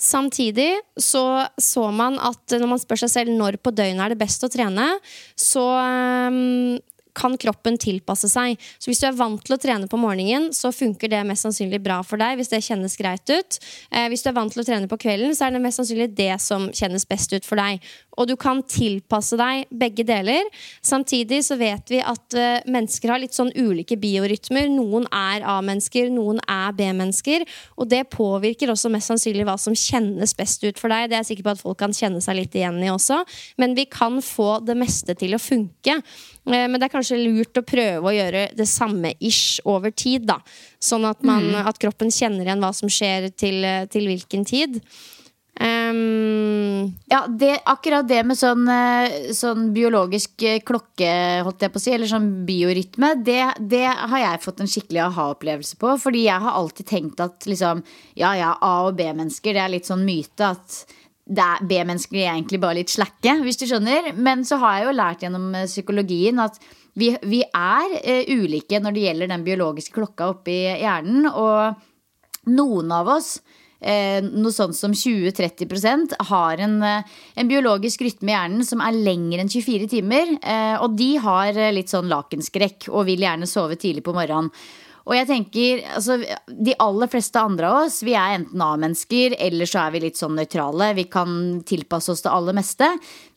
[0.00, 4.22] Samtidig så så man at når man spør seg selv når på døgnet er det
[4.22, 4.86] best å trene,
[5.36, 6.78] så um,
[7.16, 8.60] kan kroppen tilpasse seg.
[8.78, 11.82] Så hvis du er vant til å trene på morgenen, så funker det mest sannsynlig
[11.84, 12.38] bra for deg.
[12.40, 13.58] hvis det kjennes greit ut.
[13.90, 16.10] Eh, hvis du er vant til å trene på kvelden, så er det mest sannsynlig
[16.16, 17.80] det som kjennes best ut for deg.
[18.18, 20.46] Og du kan tilpasse deg begge deler.
[20.82, 24.66] Samtidig så vet vi at uh, mennesker har litt sånn ulike biorytmer.
[24.72, 27.46] Noen er A-mennesker, noen er B-mennesker.
[27.78, 31.08] Og det påvirker også mest sannsynlig hva som kjennes best ut for deg.
[31.08, 33.22] Det er jeg sikker på at folk kan kjenne seg litt igjen i også.
[33.62, 36.00] Men vi kan få det meste til å funke.
[36.00, 40.26] Eh, Men det er kanskje lurt å prøve å gjøre det samme ish over tid.
[40.26, 40.40] da
[40.80, 44.80] Sånn at, man, at kroppen kjenner igjen hva som skjer til, eh, til hvilken tid.
[45.60, 51.10] Um, Ja, det, akkurat det med sånn, eh, sånn biologisk eh, klokke,
[51.44, 55.02] holdt jeg på å si, eller sånn biorytme, det, det har jeg fått en skikkelig
[55.08, 55.92] aha-opplevelse på.
[56.00, 57.82] Fordi jeg har alltid tenkt at liksom,
[58.18, 60.80] ja ja, A- og B-mennesker, det er litt sånn myte at
[61.28, 64.12] er- B-mennesker er egentlig bare litt slakke, hvis du skjønner.
[64.16, 66.56] Men så har jeg jo lært gjennom eh, psykologien at
[66.98, 71.28] vi, vi er uh, ulike når det gjelder den biologiske klokka oppi hjernen.
[71.30, 73.36] Og noen av oss,
[73.80, 77.02] noe sånt som 20-30% har en, eh,
[77.34, 80.36] en biologisk rytme i hjernen som er lengre enn 24 timer.
[80.42, 84.52] Eh, og de har eh, litt sånn lakenskrekk og vil gjerne sove tidlig på morgenen.
[85.08, 89.66] Og jeg tenker, altså, De aller fleste andre av oss vi er enten A-mennesker eller
[89.66, 90.92] så er vi litt sånn nøytrale.
[90.94, 92.86] Vi kan tilpasse oss det aller meste.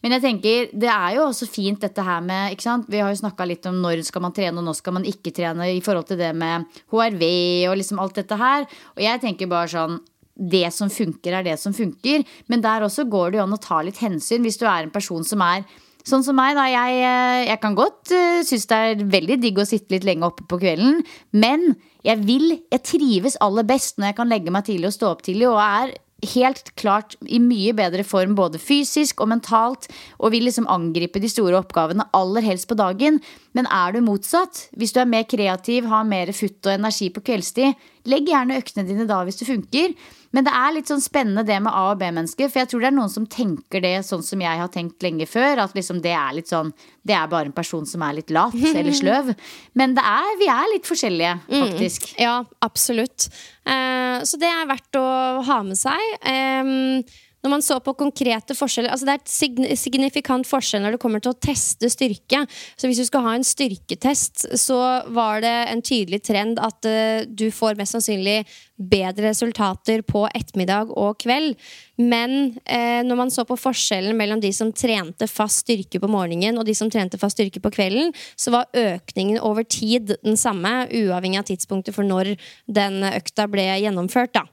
[0.03, 2.89] Men jeg tenker, det er jo også fint dette her med ikke sant?
[2.91, 5.33] Vi har jo snakka litt om når skal man trene og når skal man ikke
[5.33, 7.23] trene i forhold til det med HRV
[7.71, 8.67] og liksom alt dette her.
[8.97, 10.01] Og jeg tenker bare sånn
[10.33, 12.25] det som funker, er det som funker.
[12.49, 14.93] Men der også går det jo an å ta litt hensyn hvis du er en
[14.93, 15.65] person som er
[16.03, 16.65] Sånn som meg, da.
[16.67, 20.27] Jeg, eh, jeg kan godt uh, synes det er veldig digg å sitte litt lenge
[20.27, 20.97] oppe på kvelden.
[21.31, 25.11] Men jeg vil, jeg trives aller best når jeg kan legge meg tidlig og stå
[25.13, 25.47] opp tidlig.
[25.47, 25.93] Og er
[26.33, 29.87] helt klart i mye bedre form både fysisk og mentalt.
[30.19, 33.21] Og vil liksom angripe de store oppgavene aller helst på dagen.
[33.55, 37.23] Men er du motsatt, hvis du er mer kreativ, har mer futt og energi på
[37.31, 37.79] kveldstid,
[38.09, 39.93] legg gjerne øktene dine da hvis det funker.
[40.33, 42.49] Men det er litt sånn spennende det med A- og B-mennesker.
[42.49, 45.27] For jeg tror det er noen som tenker det sånn som jeg har tenkt lenge
[45.29, 45.61] før.
[45.63, 46.71] At liksom det er litt sånn
[47.05, 49.33] Det er bare en person som er litt lat eller sløv.
[49.77, 52.09] Men det er, vi er litt forskjellige, faktisk.
[52.21, 53.27] Ja, absolutt.
[53.67, 55.05] Eh, så det er verdt å
[55.45, 56.01] ha med seg.
[56.25, 57.03] Em,
[57.43, 61.23] når man så på konkrete forskjeller altså Det er et signifikant forskjell når det kommer
[61.23, 62.45] til å teste styrke.
[62.79, 64.79] Så hvis du skal ha en styrketest, så
[65.11, 68.43] var det en tydelig trend at eh, du får mest sannsynlig
[68.79, 71.59] bedre resultater på ettermiddag og kveld.
[71.99, 76.57] Men eh, når man så på forskjellen mellom de som trente fast styrke på morgenen
[76.57, 80.87] og de som trente fast styrke på kvelden, så var økningen over tid den samme,
[80.89, 82.33] uavhengig av tidspunktet for når
[82.71, 84.33] den økta ble gjennomført.
[84.39, 84.47] da.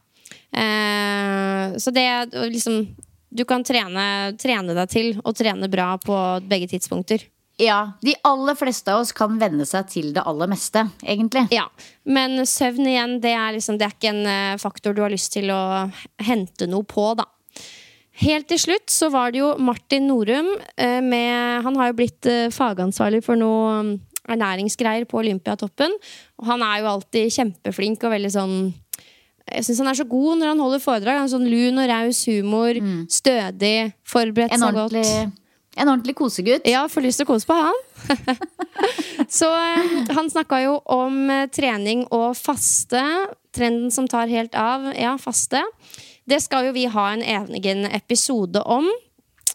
[0.52, 2.08] Eh, så det
[2.50, 2.82] liksom
[3.30, 6.16] Du kan trene, trene deg til å trene bra på
[6.50, 7.22] begge tidspunkter.
[7.60, 11.44] Ja, De aller fleste av oss kan venne seg til det aller meste, egentlig.
[11.54, 11.68] Ja,
[12.04, 15.32] Men søvn igjen, det er, liksom, det er ikke en eh, faktor du har lyst
[15.36, 15.60] til å
[16.24, 17.28] hente noe på, da.
[18.20, 22.26] Helt til slutt så var det jo Martin Norum eh, med Han har jo blitt
[22.28, 23.92] eh, fagansvarlig for noe mm,
[24.34, 25.94] ernæringsgreier på Olympiatoppen.
[26.40, 28.56] Og han er jo alltid kjempeflink og veldig sånn
[29.50, 31.20] jeg syns han er så god når han holder foredrag.
[31.20, 32.80] Han er sånn Lun og raus humor.
[33.10, 33.76] Stødig,
[34.08, 34.96] forberedt seg godt.
[35.76, 36.66] en ordentlig kosegutt.
[36.68, 37.76] Ja, får lyst til å kose på han.
[39.40, 43.02] så eh, han snakka jo om eh, trening og faste.
[43.56, 44.90] Trenden som tar helt av.
[44.98, 45.62] Ja, faste.
[46.28, 48.88] Det skal jo vi ha en egen episode om.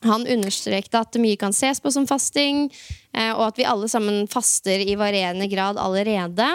[0.06, 2.68] Han understrekte at mye kan ses på som fasting,
[3.16, 6.48] eh, og at vi alle sammen faster i varierende grad allerede.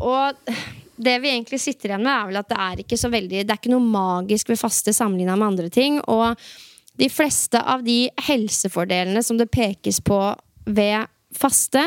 [0.00, 0.48] Og
[0.96, 3.50] det vi egentlig sitter igjen med, er vel at det er ikke så veldig Det
[3.50, 5.98] er ikke noe magisk ved faste sammenligna med andre ting.
[6.10, 6.38] Og
[7.00, 10.20] de fleste av de helsefordelene som det pekes på
[10.64, 11.80] ved faste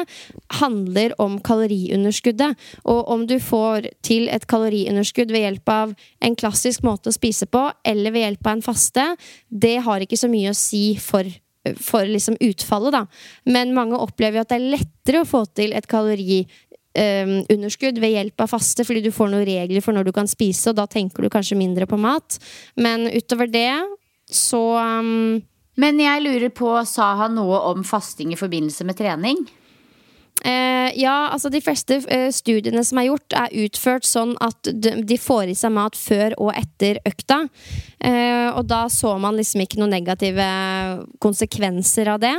[0.60, 2.58] handler om kaloriunderskuddet.
[2.84, 7.48] Og om du får til et kaloriunderskudd ved hjelp av en klassisk måte å spise
[7.48, 9.10] på, eller ved hjelp av en faste,
[9.48, 11.28] det har ikke så mye å si for
[11.84, 13.02] for liksom utfallet, da.
[13.44, 15.88] Men mange opplever jo at det er lettere å få til et
[16.98, 20.72] kaloriunderskudd ved hjelp av faste, fordi du får noen regler for når du kan spise,
[20.72, 22.40] og da tenker du kanskje mindre på mat.
[22.76, 23.72] Men utover det
[24.28, 25.42] så um,
[25.78, 29.44] Men jeg lurer på, sa han noe om fasting i forbindelse med trening?
[30.46, 35.18] Eh, ja, altså de fleste eh, studiene som er gjort, er utført sånn at de,
[35.18, 37.42] får i seg mat før og etter økta.
[37.98, 40.46] Eh, og da så man liksom ikke noen negative
[41.24, 42.36] konsekvenser av det.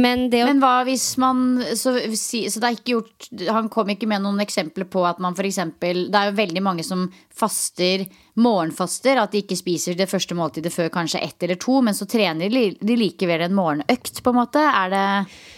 [0.00, 4.08] Men det Men hva hvis man så, så det er ikke gjort Han kom ikke
[4.08, 5.60] med noen eksempler på at man f.eks.
[5.78, 8.06] Det er jo veldig mange som faster
[8.40, 9.20] morgenfaster.
[9.20, 12.50] At de ikke spiser det første måltidet før kanskje ett eller to, men så trener
[12.50, 14.64] de likevel en morgenøkt, på en måte.
[14.94, 15.06] Det,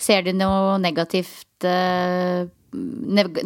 [0.02, 1.45] ser de noe negativt neg-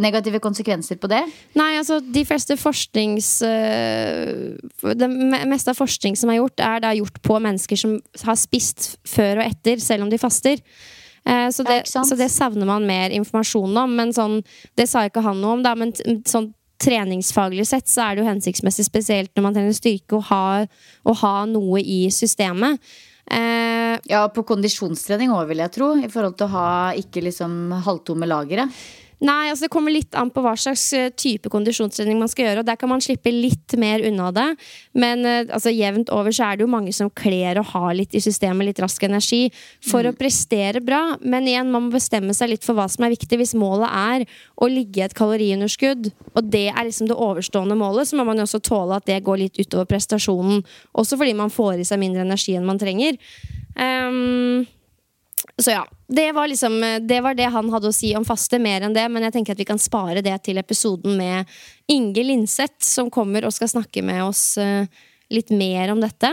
[0.01, 1.21] Negative konsekvenser på det?
[1.55, 3.43] Nei, altså de fleste forsknings...
[3.47, 4.57] øh,
[4.99, 5.11] Det
[5.47, 9.39] meste av forskning som er gjort, er da gjort på mennesker som har spist før
[9.43, 10.59] og etter, selv om de faster.
[11.27, 13.95] Eh, Så Ja, det, ikke så det savner man mer informasjon om.
[13.97, 14.41] Men sånn,
[14.77, 15.75] det sa ikke han noe om, da.
[15.75, 15.93] Men
[16.27, 20.67] sånn treningsfaglig sett så er det jo hensiktsmessig, spesielt når man trener styrke, å ha,
[21.05, 22.81] å ha noe i systemet.
[23.31, 23.71] Eh,
[24.11, 25.93] Ja, på kondisjonstrening òg, vil jeg tro.
[25.99, 26.69] I forhold til å ha
[26.99, 28.67] ikke liksom halvtomme lagre.
[29.21, 32.63] Nei, altså det kommer litt an på hva slags eh, type kondisjonstrening man skal gjøre.
[32.63, 34.47] og Der kan man slippe litt mer unna det.
[34.97, 38.17] Men eh, altså, jevnt over så er det jo mange som kler å ha litt
[38.17, 39.43] i systemet, litt rask energi,
[39.85, 41.03] for å prestere bra.
[41.21, 43.43] Men igjen, man må bestemme seg litt for hva som er viktig.
[43.43, 48.09] Hvis målet er å ligge i et kaloriunderskudd, og det er liksom det overstående målet,
[48.09, 50.65] så må man jo også tåle at det går litt utover prestasjonen.
[50.97, 53.21] Også fordi man får i seg mindre energi enn man trenger.
[53.77, 54.65] Um,
[55.61, 58.83] så ja, det var liksom Det var det han hadde å si om faste, mer
[58.83, 59.07] enn det.
[59.09, 61.49] Men jeg tenker at vi kan spare det til episoden med
[61.91, 64.91] Inge Linseth, som kommer og skal snakke med oss eh,
[65.31, 66.33] litt mer om dette.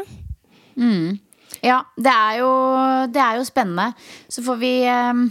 [1.62, 2.50] Ja, det er jo,
[3.14, 3.92] det er jo spennende.
[4.30, 5.24] Så får vi eh,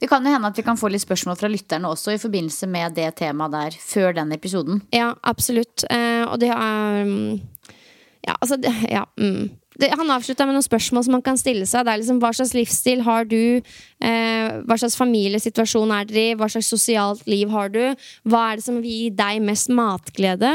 [0.00, 2.68] Det kan jo hende at vi kan få litt spørsmål fra lytterne også i forbindelse
[2.68, 4.82] med det temaet der før den episoden.
[4.92, 5.88] Ja, absolutt.
[5.88, 7.40] Eh, og det er mm,
[8.26, 9.48] Ja, altså det, ja, mm.
[9.80, 11.84] Det, Han avslutta med noen spørsmål som man kan stille seg.
[11.86, 13.62] Det er liksom Hva slags livsstil har du?
[14.04, 16.36] Eh, hva slags familiesituasjon er dere i?
[16.38, 17.82] Hva slags sosialt liv har du?
[18.28, 20.52] Hva er det som vil gi deg mest matglede?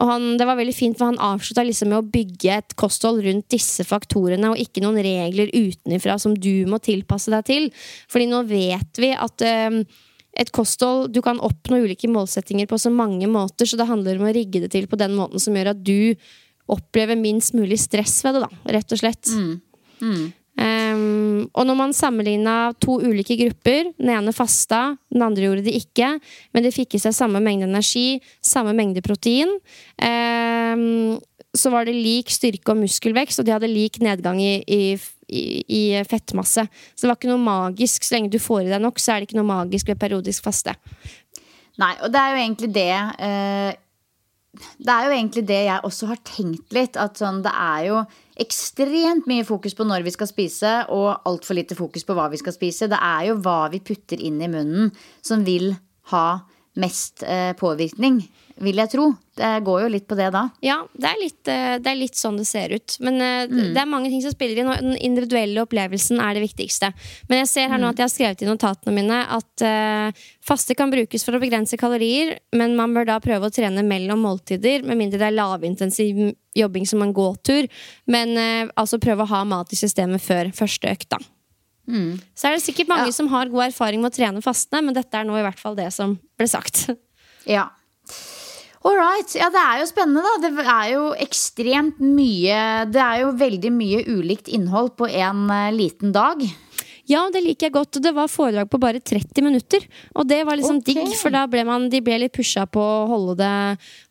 [0.00, 3.22] Og han, det var veldig fint, for han avslutta liksom med å bygge et kosthold
[3.26, 7.70] rundt disse faktorene, og ikke noen regler utenifra som du må tilpasse deg til.
[8.10, 9.84] Fordi nå vet vi at eh,
[10.34, 14.26] et kosthold, Du kan oppnå ulike målsettinger på så mange måter, så det handler om
[14.26, 16.14] å rigge det til på den måten som gjør at du
[16.70, 19.30] opplever minst mulig stress ved det, da, rett og slett.
[20.54, 25.74] Um, og når man sammenligna to ulike grupper, den ene fasta, den andre gjorde det
[25.80, 26.12] ikke,
[26.54, 29.50] men de fikk i seg samme mengde energi, samme mengde protein,
[29.98, 31.16] um,
[31.54, 34.94] så var det lik styrke og muskelvekst, og de hadde lik nedgang i, i,
[35.26, 36.66] i, i fettmasse.
[36.94, 38.02] Så det var ikke noe magisk.
[38.02, 40.46] Så lenge du får i deg nok, så er det ikke noe magisk ved periodisk
[40.46, 40.74] faste.
[41.78, 42.90] Nei, og det er jo egentlig det
[43.26, 43.70] eh,
[44.78, 46.98] Det er jo egentlig det jeg også har tenkt litt.
[47.00, 48.00] At sånn, det er jo
[48.40, 52.40] ekstremt mye fokus på når vi skal spise, og altfor lite fokus på hva vi
[52.40, 52.90] skal spise.
[52.90, 54.90] Det er jo hva vi putter inn i munnen
[55.24, 55.72] som vil
[56.12, 56.26] ha
[56.80, 58.18] mest eh, påvirkning,
[58.62, 59.04] vil jeg tro.
[59.34, 60.44] Det går jo litt på det da.
[60.62, 62.96] Ja, det er litt, eh, det er litt sånn det ser ut.
[63.02, 63.72] Men mm.
[63.74, 66.92] det er mange ting som spiller inn, og den individuelle opplevelsen er det viktigste.
[67.30, 70.76] Men jeg ser her nå at jeg har skrevet i notatene mine at uh, faste
[70.78, 74.86] kan brukes for å begrense kalorier, men man bør da prøve å trene mellom måltider,
[74.86, 76.24] med mindre det er lavintensiv
[76.54, 77.66] jobbing som en gåtur.
[78.06, 81.22] Men uh, altså prøve å ha mat i systemet før første økt, da.
[81.84, 83.12] Så er det sikkert mange Ja.
[83.12, 85.76] som har god erfaring med å trene fastende, men dette er nå i hvert fall
[85.76, 86.86] det som ble sagt.
[87.44, 87.68] Ja.
[88.84, 89.30] All right.
[89.38, 90.34] Ja, det er jo spennende, da.
[90.42, 92.58] Det er jo ekstremt mye
[92.92, 96.42] Det er jo veldig mye ulikt innhold på en eh, liten dag.
[97.08, 98.00] Ja, det liker jeg godt.
[98.04, 99.84] Det var foredrag på bare 30 minutter.
[100.12, 101.00] Og det var liksom okay.
[101.00, 103.56] digg, for da ble man, de ble litt pusha på å holde det,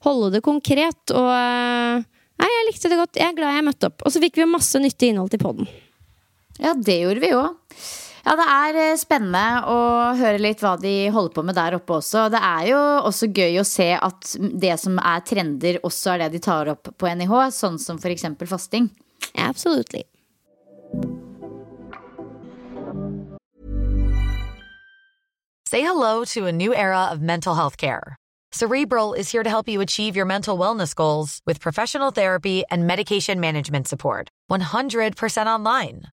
[0.05, 1.13] holde det konkret.
[1.13, 2.05] Og eh,
[2.41, 3.21] nei, jeg likte det godt.
[3.21, 4.05] Jeg er glad jeg møtte opp.
[4.05, 5.69] Og så fikk vi masse nyttig innhold til poden.
[6.61, 7.77] Ja, det gjorde vi òg.
[8.23, 9.79] Ja, det er eh, spennende å
[10.15, 12.29] høre litt hva de holder på med der oppe også.
[12.31, 16.37] Det er jo også gøy å se at det som er trender, også er det
[16.37, 18.23] de tar opp på NIH, sånn som f.eks.
[18.47, 18.87] fasting.
[19.35, 20.05] Absolutely.
[25.67, 28.15] Say hello to a new era of mental health care.
[28.53, 32.87] Cerebral is here to help you achieve your mental wellness goals with professional therapy and
[32.87, 34.29] medication management support.
[34.49, 36.12] 100% online.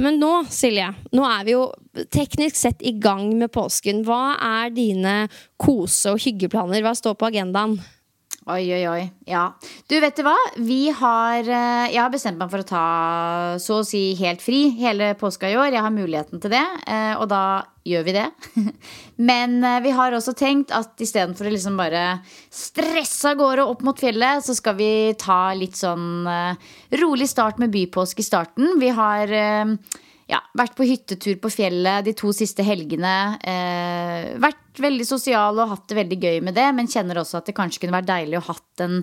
[0.00, 1.66] Men nå, Silje, nå er vi jo
[2.14, 4.04] teknisk sett i gang med påsken.
[4.06, 5.14] Hva er dine
[5.60, 6.82] kose- og hyggeplaner?
[6.84, 7.78] Hva står på agendaen?
[8.48, 9.02] Oi, oi, oi.
[9.28, 9.42] Ja.
[9.90, 10.36] Du, vet du hva?
[10.64, 12.84] Vi har eh, Jeg har bestemt meg for å ta
[13.60, 15.68] så å si helt fri hele påska i år.
[15.74, 17.42] Jeg har muligheten til det, eh, og da
[17.84, 18.24] gjør vi det.
[19.30, 23.84] Men eh, vi har også tenkt at istedenfor å liksom bare stresse av gårde opp
[23.84, 24.90] mot fjellet, så skal vi
[25.20, 26.24] ta litt sånn
[27.04, 28.78] rolig start med bypåske i starten.
[28.80, 29.36] Vi har
[30.28, 33.14] ja, vært på hyttetur på fjellet de to siste helgene.
[33.40, 34.34] Eh,
[34.82, 37.84] veldig sosial og hatt det veldig gøy med det, men kjenner også at det kanskje
[37.84, 38.98] kunne vært deilig å hatt en,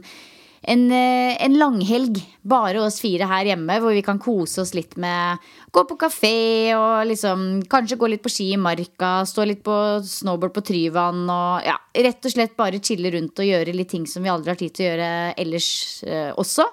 [0.73, 5.41] en, en langhelg, bare oss fire her hjemme, hvor vi kan kose oss litt med
[5.75, 6.35] gå på kafé
[6.77, 11.25] og liksom kanskje gå litt på ski i marka, stå litt på snowboard på Tryvann
[11.25, 11.75] og ja,
[12.07, 14.77] rett og slett bare chille rundt og gjøre litt ting som vi aldri har tid
[14.77, 15.11] til å gjøre
[15.45, 15.73] ellers
[16.07, 16.69] eh, også.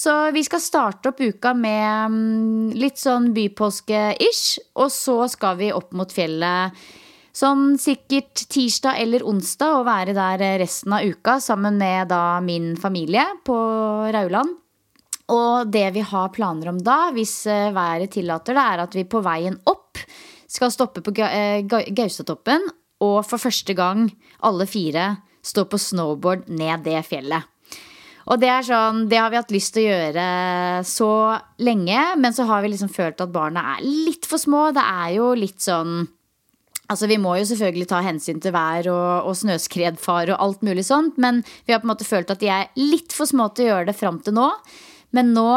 [0.00, 4.60] Så vi skal starte opp uka med mm, litt sånn bypåske-ish.
[4.80, 6.78] Og så skal vi opp mot fjellet
[7.40, 12.74] sånn sikkert tirsdag eller onsdag og være der resten av uka sammen med da min
[12.80, 13.56] familie på
[14.12, 14.58] Rauland.
[15.30, 19.06] Og det vi har planer om da, hvis eh, været tillater det, er at vi
[19.06, 20.00] på veien opp
[20.50, 22.66] skal stoppe på eh, Gaustatoppen
[23.06, 24.08] og for første gang
[24.46, 25.14] alle fire
[25.46, 27.46] stå på snowboard ned det fjellet.
[28.30, 30.24] Og det er sånn, det har vi hatt lyst til å gjøre
[30.86, 31.12] så
[31.64, 34.68] lenge, men så har vi liksom følt at barna er litt for små.
[34.76, 36.04] Det er jo litt sånn
[36.90, 40.84] Altså Vi må jo selvfølgelig ta hensyn til vær og, og snøskredfare og alt mulig
[40.88, 43.68] sånt, men vi har på en måte følt at de er litt for små til
[43.68, 44.48] å gjøre det fram til nå.
[45.14, 45.50] Men nå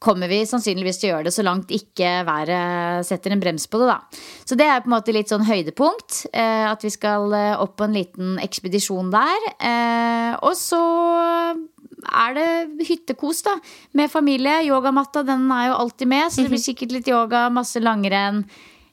[0.00, 3.82] kommer vi sannsynligvis til å gjøre det så langt ikke været setter en brems på
[3.82, 4.22] det, da.
[4.48, 6.22] Så det er på en måte litt sånn høydepunkt.
[6.32, 9.50] Eh, at vi skal eh, opp på en liten ekspedisjon der.
[9.60, 10.80] Eh, og så
[12.00, 13.58] er det hyttekos, da.
[14.00, 14.62] Med familie.
[14.70, 18.46] Yogamatta den er jo alltid med, så det blir sikkert litt yoga, masse langrenn.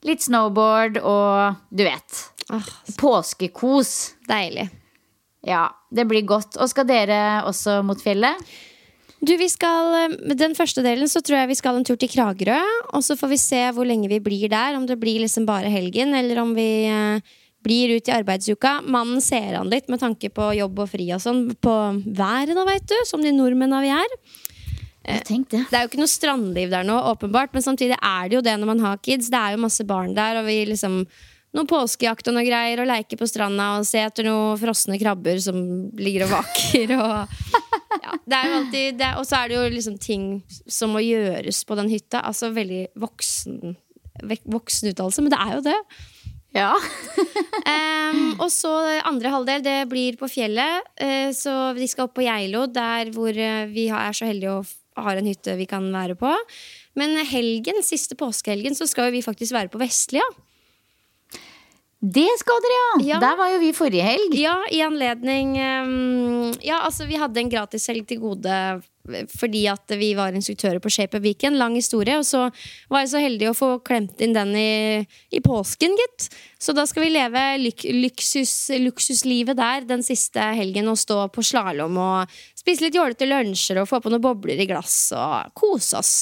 [0.06, 2.24] Litt snowboard og du vet.
[2.54, 2.64] Ah,
[3.00, 4.16] Påskekos.
[4.28, 4.70] deilig.
[5.48, 6.58] Ja, det blir godt.
[6.60, 8.36] Og skal dere også mot fjellet?
[9.18, 12.10] Du, vi skal, eh, Den første delen så tror jeg vi skal en tur til
[12.10, 12.60] Kragerø.
[12.94, 14.76] Og så får vi se hvor lenge vi blir der.
[14.78, 17.20] Om det blir liksom bare helgen, eller om vi eh,
[17.64, 18.82] blir ut i arbeidsuka.
[18.86, 21.48] Mannen ser an litt med tanke på jobb og fri og sånn.
[21.60, 21.74] På
[22.06, 22.96] været, da, veit du.
[23.10, 24.20] Som de nordmennene vi er.
[25.08, 25.22] Det.
[25.72, 28.58] Det er jo ikke noe strandliv der nå, åpenbart, men samtidig er det jo det
[28.60, 29.30] når man har kids.
[29.32, 31.00] Det er jo masse barn der, og vi liksom
[31.56, 35.40] noe påskejakt og noe greier, og leke på stranda og se etter noen frosne krabber
[35.42, 35.58] som
[35.98, 36.92] ligger og vaker.
[37.00, 37.40] Og,
[38.04, 40.28] ja, det er jo alltid det, Og så er det jo liksom ting
[40.68, 42.22] som må gjøres på den hytta.
[42.28, 43.74] Altså veldig voksen
[44.28, 45.80] vek- voksen uttalelse, men det er jo det.
[46.58, 46.72] Ja.
[47.72, 48.72] um, og så
[49.06, 50.86] andre halvdel, det blir på fjellet.
[51.00, 54.77] Uh, så de skal opp på Geilo, der hvor eh, vi er så heldige f-
[54.98, 56.34] har en hytte vi kan være på.
[56.98, 60.26] Men helgen, siste påskehelgen, så skal jo vi faktisk være på Vestlia.
[61.98, 62.90] Det skal dere, ja.
[63.16, 63.22] Ja.
[63.24, 64.36] Der var jo vi forrige helg.
[64.38, 69.94] Ja, i anledning em, Ja, altså, vi hadde en gratishelg til gode eh, fordi at
[69.98, 71.58] vi var instruktører på Shape of Weekend.
[71.58, 72.20] Lang historie.
[72.20, 72.44] Og så
[72.92, 76.28] var jeg så heldig å få klemt inn den i, i påsken, gitt.
[76.62, 81.46] Så da skal vi leve lyk, luksus, luksuslivet der den siste helgen og stå på
[81.46, 82.38] slalåm og
[82.68, 86.16] spise litt jålete lunsjer og få på noen bobler i glass og kose oss.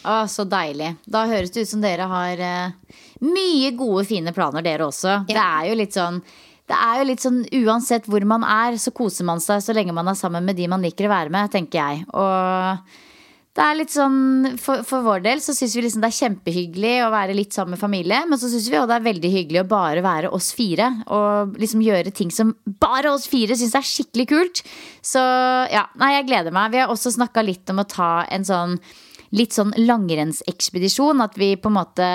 [0.00, 0.94] Å, så deilig.
[1.04, 2.94] Da høres det ut som dere har uh,
[3.26, 5.18] mye gode, fine planer, dere også.
[5.28, 6.22] Det er jo litt sånn
[6.70, 9.92] det er jo litt sånn, Uansett hvor man er, så koser man seg så lenge
[9.92, 12.04] man er sammen med de man liker å være med, tenker jeg.
[12.14, 12.92] Og
[13.50, 14.18] det er litt sånn,
[14.62, 17.74] For, for vår del så syns vi liksom det er kjempehyggelig å være litt sammen
[17.74, 18.20] med familie.
[18.30, 20.86] Men så syns vi òg det er veldig hyggelig å bare være oss fire.
[21.10, 24.62] Og liksom gjøre ting som bare oss fire syns er skikkelig kult.
[25.02, 25.22] Så
[25.72, 26.70] ja, nei, jeg gleder meg.
[26.74, 28.78] Vi har også snakka litt om å ta en sånn
[29.34, 31.22] litt sånn langrennsekspedisjon.
[31.22, 32.08] At vi på en måte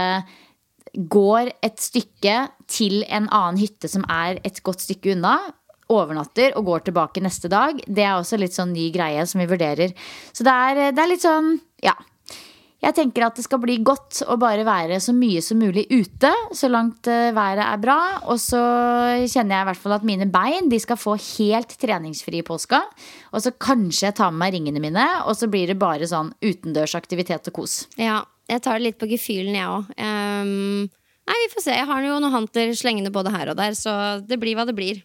[0.96, 2.40] går et stykke
[2.72, 5.36] til en annen hytte som er et godt stykke unna.
[5.94, 7.78] Overnatter og går tilbake neste dag.
[7.86, 9.94] Det er også litt sånn ny greie som vi vurderer.
[10.34, 11.56] Så det er, det er litt sånn,
[11.86, 11.94] ja.
[12.86, 16.30] Jeg tenker at det skal bli godt å bare være så mye som mulig ute,
[16.54, 17.98] så langt eh, været er bra.
[18.30, 18.60] Og så
[19.26, 22.84] kjenner jeg i hvert fall at mine bein de skal få helt treningsfri i påska.
[23.32, 26.34] Og så kanskje jeg tar med meg ringene mine, og så blir det bare sånn
[26.46, 27.80] utendørs aktivitet og kos.
[27.98, 28.22] Ja,
[28.52, 29.90] jeg tar det litt på gefühlen, jeg òg.
[31.26, 31.80] nei, vi får se.
[31.80, 34.78] Jeg har jo noen hanter slengende både her og der, så det blir hva det
[34.78, 35.02] blir.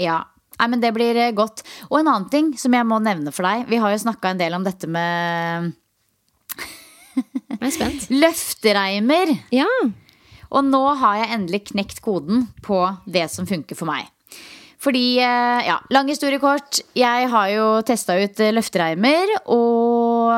[0.00, 0.22] Ja,
[0.62, 1.64] Nei, men det blir eh, godt.
[1.88, 3.64] Og en annen ting som jeg må nevne for deg.
[3.66, 5.72] Vi har jo snakka en del om dette med
[7.16, 8.06] Jeg er spent.
[8.22, 9.32] løftereimer.
[9.50, 9.66] Ja.
[10.52, 12.78] Og nå har jeg endelig knekt koden på
[13.10, 14.06] det som funker for meg.
[14.82, 16.80] Fordi, eh, ja, lang historie kort.
[16.98, 20.32] Jeg har jo testa ut eh, løftereimer og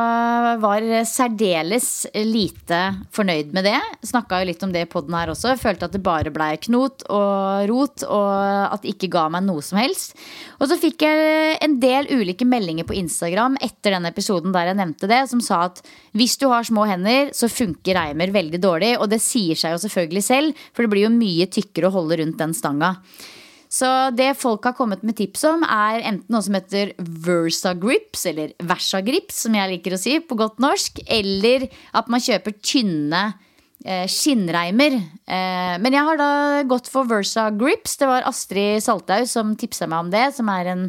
[0.60, 2.80] var særdeles lite
[3.14, 3.78] fornøyd med det.
[4.04, 5.54] Snakka jo litt om det i poden her også.
[5.60, 8.34] Følte at det bare blei knot og rot, og
[8.68, 10.12] at det ikke ga meg noe som helst.
[10.60, 14.80] Og så fikk jeg en del ulike meldinger på Instagram etter den episoden der jeg
[14.80, 15.80] nevnte det, som sa at
[16.12, 18.92] hvis du har små hender, så funker reimer veldig dårlig.
[19.00, 22.20] Og det sier seg jo selvfølgelig selv, for det blir jo mye tykkere å holde
[22.20, 22.98] rundt den stanga.
[23.74, 28.52] Så det folk har kommet med tips om, er enten noe som heter Versagrips, eller
[28.62, 31.66] Versagrips, som jeg liker å si på godt norsk, eller
[31.96, 33.24] at man kjøper tynne
[33.82, 34.94] eh, skinnreimer.
[35.26, 36.32] Eh, men jeg har da
[36.70, 37.96] gått for Versa Grips.
[37.98, 40.84] Det var Astrid Salthaug som tipsa meg om det, som er en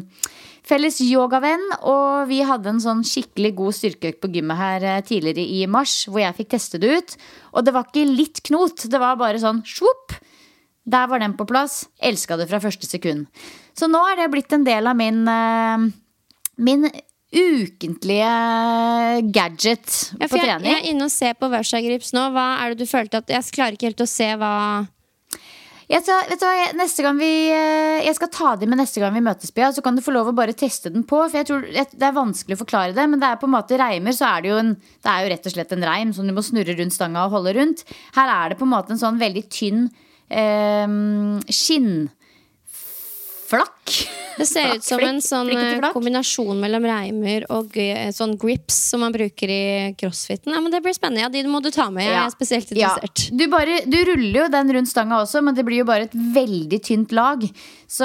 [0.66, 1.66] felles yogavenn.
[1.90, 6.04] Og vi hadde en sånn skikkelig god styrkeøkt på gymmet her eh, tidligere i mars,
[6.06, 7.18] hvor jeg fikk teste det ut.
[7.56, 10.20] Og det var ikke litt knot, det var bare sånn svopp.
[10.86, 11.84] Der var den på plass.
[11.98, 13.26] Elska det fra første sekund.
[13.76, 15.86] Så nå er det blitt en del av min, eh,
[16.62, 16.86] min
[17.36, 18.32] ukentlige
[19.34, 20.70] gadget Ja, på for jeg, trening.
[20.70, 22.28] jeg er inne og ser på Versa Grips nå.
[22.32, 24.52] Hva er det du følte at Jeg klarer ikke helt å se hva
[25.90, 28.98] Jeg skal, vet du hva, neste gang vi, eh, jeg skal ta det med neste
[28.98, 29.68] gang vi møtes, Pia.
[29.70, 31.20] Så kan du få lov å bare teste den på.
[31.30, 33.78] For jeg tror Det er vanskelig å forklare det, men det er på en måte
[33.78, 34.10] reimer.
[34.14, 36.32] Så er det jo en, det er jo rett og slett en reim som du
[36.32, 37.84] må snurre rundt stanga og holde rundt.
[38.14, 39.90] Her er det på en måte en sånn veldig tynn
[40.28, 40.86] eh,
[41.48, 42.12] skinnflakk.
[44.36, 49.00] Det ser ut som en sånn eh, kombinasjon mellom reimer og eh, sånn grips som
[49.00, 50.52] man bruker i crossfiten.
[50.52, 51.22] Ja, men Det blir spennende.
[51.24, 52.04] Ja, de må du ta med.
[52.04, 52.90] Jeg er spesielt Ja.
[53.32, 56.16] Du, bare, du ruller jo den rundt stanga også, men det blir jo bare et
[56.36, 57.46] veldig tynt lag.
[57.88, 58.04] Så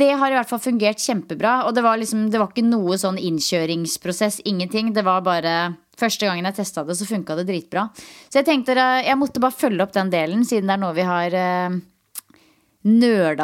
[0.00, 1.60] det har i hvert fall fungert kjempebra.
[1.68, 4.42] Og det var liksom Det var ikke noe sånn innkjøringsprosess.
[4.50, 4.92] Ingenting.
[4.96, 7.86] Det var bare Første gangen jeg testa det, så funka det dritbra.
[8.28, 10.96] Så jeg tenkte eh, jeg måtte bare følge opp den delen, siden det er noe
[10.96, 11.80] vi har uh,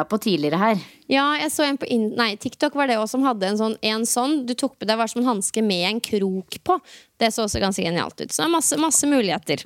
[0.07, 0.85] på tidligere her.
[1.07, 1.87] Ja, jeg så en på
[2.17, 4.99] nei, TikTok var det også som hadde en sånn, en sånn Du tok på deg
[4.99, 6.75] var som en hanske med en krok på.
[7.17, 8.29] Det så også ganske genialt ut.
[8.29, 9.63] Så det er masse, masse muligheter.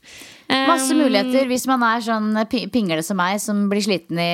[0.47, 2.35] Masse Um, muligheter hvis man er sånn
[2.71, 4.31] pingle som meg, som blir sliten i,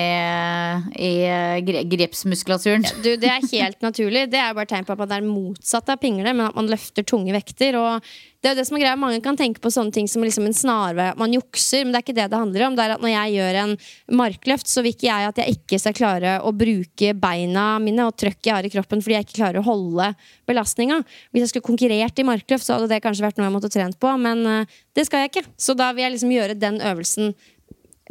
[0.94, 2.86] i grepsmuskulaturen.
[2.86, 2.94] Ja.
[3.02, 4.28] Du, det er helt naturlig.
[4.30, 7.06] Det er bare tegn på at man er motsatt av pingle, men at man løfter
[7.06, 7.78] tunge vekter.
[7.78, 8.06] Og
[8.38, 8.98] det er jo det som er greia.
[8.98, 12.00] Mange kan tenke på sånne ting som liksom en snarvei, at man jukser, men det
[12.00, 12.78] er ikke det det handler om.
[12.78, 13.76] Det er at når jeg gjør en
[14.20, 18.16] markløft, så vil ikke jeg at jeg ikke skal klare å bruke beina mine og
[18.18, 20.08] trøkket jeg har i kroppen fordi jeg ikke klarer å holde
[20.48, 21.00] belastninga.
[21.32, 23.98] Hvis jeg skulle konkurrert i markløft, så hadde det kanskje vært noe jeg måtte trent
[24.00, 25.46] på, men eh, det skal jeg ikke.
[25.60, 27.32] Så da vil jeg liksom gjøre den øvelsen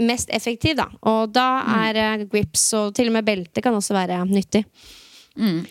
[0.03, 0.87] mest effektiv, da.
[1.09, 1.47] Og da
[1.87, 4.63] er eh, grips og til og med belte kan også være nyttig.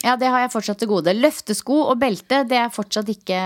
[0.05, 1.15] Ja, det har jeg fortsatt til gode.
[1.17, 3.39] Løftesko og belte, det er fortsatt ikke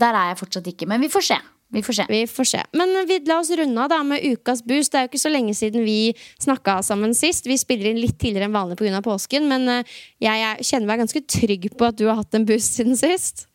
[0.00, 0.88] Der er jeg fortsatt ikke.
[0.90, 1.38] Men vi får se.
[1.70, 2.06] Vi får se.
[2.08, 2.62] Vi får se.
[2.74, 4.90] Men vi, la oss runde av da med ukas boost.
[4.90, 7.46] Det er jo ikke så lenge siden vi snakka sammen sist.
[7.46, 9.02] Vi spiller inn litt tidligere enn vanlig pga.
[9.04, 12.48] påsken, men eh, jeg, jeg kjenner meg ganske trygg på at du har hatt en
[12.48, 13.46] boost siden sist.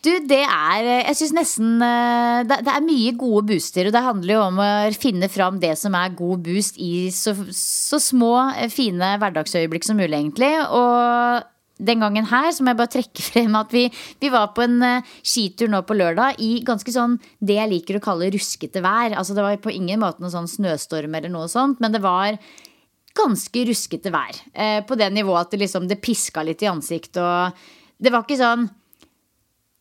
[0.00, 4.06] Du, det er Jeg syns nesten eh, det, det er mye gode booster, og det
[4.06, 8.32] handler jo om å finne fram det som er god boost i så, så små,
[8.54, 10.54] eh, fine hverdagsøyeblikk som mulig, egentlig.
[10.72, 11.44] Og
[11.80, 13.86] den gangen her så må jeg bare trekke frem at vi,
[14.20, 17.98] vi var på en uh, skitur nå på lørdag i ganske sånn det jeg liker
[17.98, 19.16] å kalle ruskete vær.
[19.16, 22.38] Altså det var på ingen måte noen sånn snøstorm eller noe sånt, men det var
[23.16, 24.42] ganske ruskete vær.
[24.54, 28.24] Uh, på det nivået at det liksom det piska litt i ansiktet, og det var
[28.24, 28.68] ikke sånn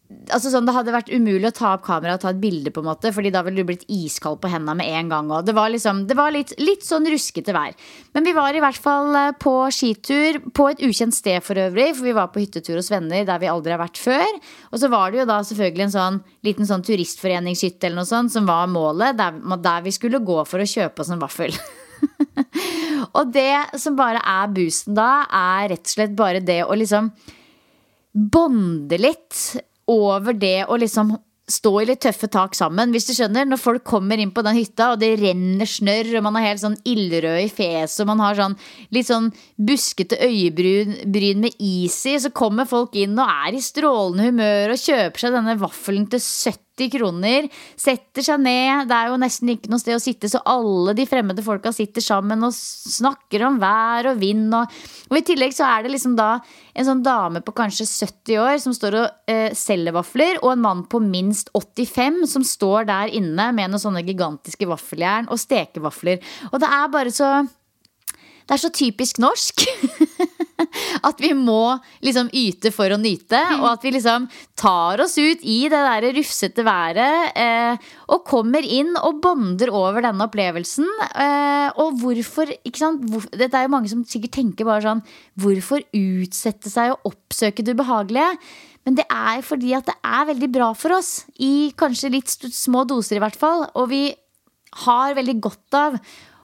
[0.09, 2.81] Altså sånn, Det hadde vært umulig å ta opp kamera og ta et bilde, på
[2.81, 5.29] en måte Fordi da ville du blitt iskald på hendene med en gang.
[5.29, 7.75] Og det var, liksom, det var litt, litt sånn ruskete vær.
[8.17, 11.91] Men vi var i hvert fall eh, på skitur på et ukjent sted for øvrig.
[11.93, 14.41] For vi var på hyttetur hos venner der vi aldri har vært før.
[14.73, 18.33] Og så var det jo da selvfølgelig en sånn liten sånn turistforeningshytte eller noe sånt
[18.33, 19.19] som var målet.
[19.19, 21.53] Der, der vi skulle gå for å kjøpe oss en vaffel.
[23.17, 27.13] og det som bare er boosten da, er rett og slett bare det å liksom
[28.09, 29.37] bonde litt
[29.89, 31.15] over det å liksom
[31.49, 32.91] stå i litt tøffe tak sammen.
[32.93, 36.23] Hvis du skjønner, Når folk kommer inn på den hytta, og det renner snørr, og
[36.23, 38.57] man er helt sånn ildrød i fjeset, og man har sånn
[38.93, 44.29] litt sånn buskete øyebryn med is i, så kommer folk inn og er i strålende
[44.29, 47.49] humør og kjøper seg denne vaffelen til 70 kroner.
[47.75, 48.87] Setter seg ned.
[48.87, 52.05] Det er jo nesten ikke noe sted å sitte, så alle de fremmede folka sitter
[52.05, 54.47] sammen og snakker om vær og vind.
[54.55, 54.79] Og,
[55.11, 56.31] og i tillegg så er det liksom da
[56.79, 60.63] en sånn dame på kanskje 70 år som står og eh, selger vafler, og en
[60.63, 65.83] mann på minst 85 som står der inne med noen sånne gigantiske vaffeljern og steker
[65.83, 66.23] vafler.
[66.53, 67.33] Og det er bare så
[68.49, 69.61] det er så typisk norsk.
[71.09, 73.39] at vi må liksom yte for å nyte.
[73.59, 74.27] Og at vi liksom
[74.59, 77.35] tar oss ut i det der rufsete været.
[77.39, 80.87] Eh, og kommer inn og bonder over denne opplevelsen.
[81.09, 83.05] Eh, og hvorfor, ikke sant?
[83.09, 85.05] Hvor, det er jo mange som sikkert tenker bare sånn
[85.39, 88.33] Hvorfor utsette seg og oppsøke det ubehagelige?
[88.87, 91.23] Men det er fordi at det er veldig bra for oss.
[91.37, 93.67] I kanskje litt små doser, i hvert fall.
[93.77, 94.03] Og vi
[94.85, 95.97] har veldig godt av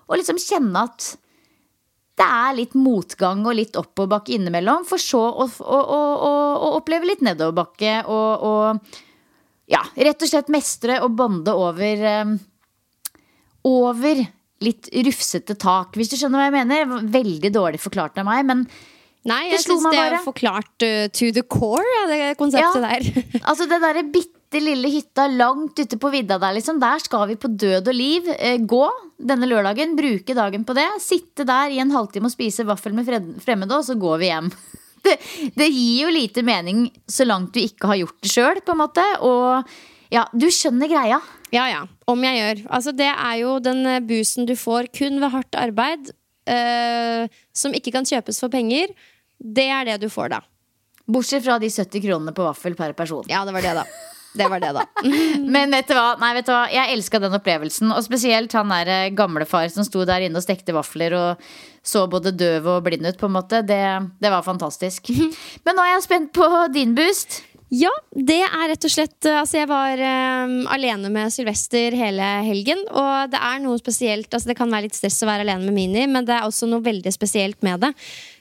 [0.06, 1.16] å liksom kjenne at
[2.16, 7.10] det er litt motgang og litt oppoverbakke innimellom, for så å, å, å, å, oppleve
[7.10, 12.36] litt nedoverbakke og, og ja, rett og slett mestre og bonde over eh,
[13.66, 14.26] over
[14.64, 17.08] litt rufsete tak, hvis du skjønner hva jeg mener.
[17.12, 18.68] Veldig dårlig forklart av meg, men
[19.26, 22.92] Nei, jeg syns det er forklart uh, to the core, ja, det konseptet Ja.
[22.94, 23.42] der.
[23.50, 26.80] Altså det derre bitte lille hytta langt ute på vidda der, liksom.
[26.80, 28.86] Der skal vi på død og liv eh, gå
[29.18, 29.96] denne lørdagen.
[29.98, 30.88] Bruke dagen på det.
[31.04, 33.08] Sitte der i en halvtime og spise vaffel med
[33.44, 34.52] fremmede, og så går vi hjem.
[35.06, 35.20] Det,
[35.54, 38.80] det gir jo lite mening så langt du ikke har gjort det sjøl, på en
[38.80, 39.04] måte.
[39.22, 39.70] Og
[40.10, 41.20] ja, du skjønner greia.
[41.54, 41.84] Ja, ja.
[42.10, 42.64] Om jeg gjør.
[42.74, 46.10] Altså, det er jo den busen du får kun ved hardt arbeid,
[46.50, 48.98] eh, som ikke kan kjøpes for penger.
[49.38, 50.42] Det er det du får da.
[51.06, 53.30] Bortsett fra de 70 kronene på vaffel per person.
[53.30, 53.86] Ja, det var det, da.
[54.36, 54.86] Det var det, da.
[55.56, 56.16] Men vet du hva?
[56.22, 56.66] Nei, vet du hva?
[56.74, 57.94] Jeg elska den opplevelsen.
[57.96, 61.50] Og spesielt han der eh, gamlefar som sto der inne og stekte vafler og
[61.86, 63.62] så både døv og blind ut, på en måte.
[63.66, 63.82] Det,
[64.22, 65.12] det var fantastisk.
[65.66, 67.44] Men nå er jeg spent på din boost.
[67.74, 69.98] Ja, det er rett og slett eh, Altså, jeg var
[70.46, 72.84] um, alene med Sylvester hele helgen.
[72.92, 75.78] Og det er noe spesielt Altså, det kan være litt stress å være alene med
[75.78, 77.92] Mini, men det er også noe veldig spesielt med det.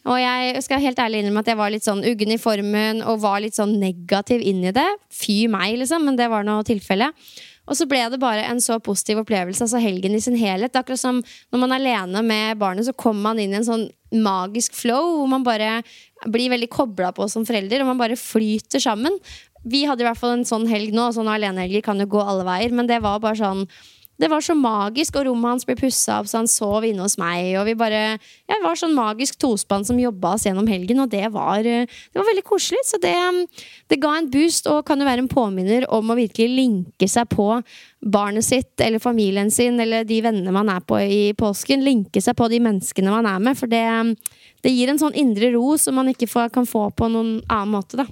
[0.04, 3.22] Og jeg skal helt ærlig innrømme at jeg var litt sånn uggen i formen og
[3.22, 4.86] var litt sånn negativ inn i det.
[5.08, 7.16] Fy meg, liksom, men det var nå tilfellet.
[7.64, 10.76] Og så ble det bare en så positiv opplevelse, altså helgen i sin helhet.
[10.76, 13.86] Akkurat som når man er alene med barnet, så kommer man inn i en sånn
[14.14, 15.78] magisk flow hvor man bare
[16.30, 19.16] blir veldig kobla på som forelder, og man bare flyter sammen.
[19.64, 21.08] vi hadde i hvert fall en sånn helg nå.
[21.16, 23.64] Sånne alenehelger kan jo gå alle veier, men det var bare sånn
[24.20, 27.16] det var så magisk, og rommet hans ble pussa opp så han sov inne hos
[27.18, 27.56] meg.
[27.58, 28.02] Og vi bare,
[28.46, 32.28] ja, var sånn magisk tospann som jobba oss gjennom helgen, og det var, det var
[32.28, 32.84] veldig koselig.
[32.86, 33.14] Så det,
[33.90, 37.26] det, ga en boost, og kan jo være en påminner om å virkelig linke seg
[37.32, 37.48] på
[38.04, 41.82] barnet sitt eller familien sin eller de vennene man er på i påsken.
[41.82, 43.82] Linke seg på de menneskene man er med, for det,
[44.62, 47.74] det gir en sånn indre ro som man ikke får, kan få på noen annen
[47.74, 47.98] måte.
[47.98, 48.06] da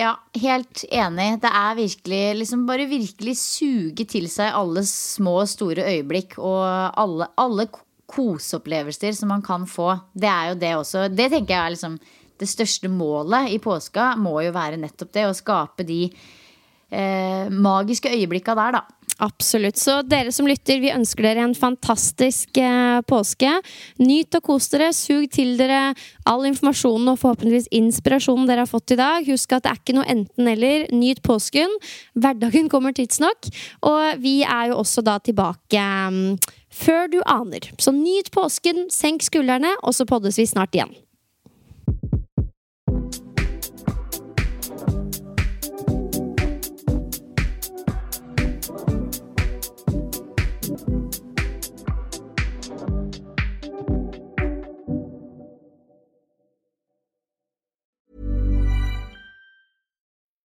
[0.00, 1.28] ja, helt enig.
[1.42, 6.64] Det er virkelig liksom bare virkelig suge til seg alle små og store øyeblikk og
[7.00, 7.68] alle, alle
[8.10, 9.92] koseopplevelser som man kan få.
[10.12, 11.06] Det er jo det også.
[11.12, 11.98] Det tenker jeg er liksom
[12.40, 15.26] det største målet i påska må jo være nettopp det.
[15.28, 18.99] Å skape de eh, magiske øyeblikka der, da.
[19.20, 19.76] Absolutt.
[19.76, 23.50] Så dere som lytter, vi ønsker dere en fantastisk eh, påske.
[24.00, 24.88] Nyt og kos dere.
[24.96, 25.90] Sug til dere
[26.28, 29.28] all informasjonen og forhåpentligvis inspirasjonen dere har fått i dag.
[29.28, 30.86] Husk at det er ikke noe enten-eller.
[30.96, 31.76] Nyt påsken.
[32.16, 33.50] Hverdagen kommer tidsnok.
[33.84, 36.40] Og vi er jo også da tilbake um,
[36.72, 37.68] før du aner.
[37.76, 40.96] Så nyt påsken, senk skuldrene, og så poddes vi snart igjen.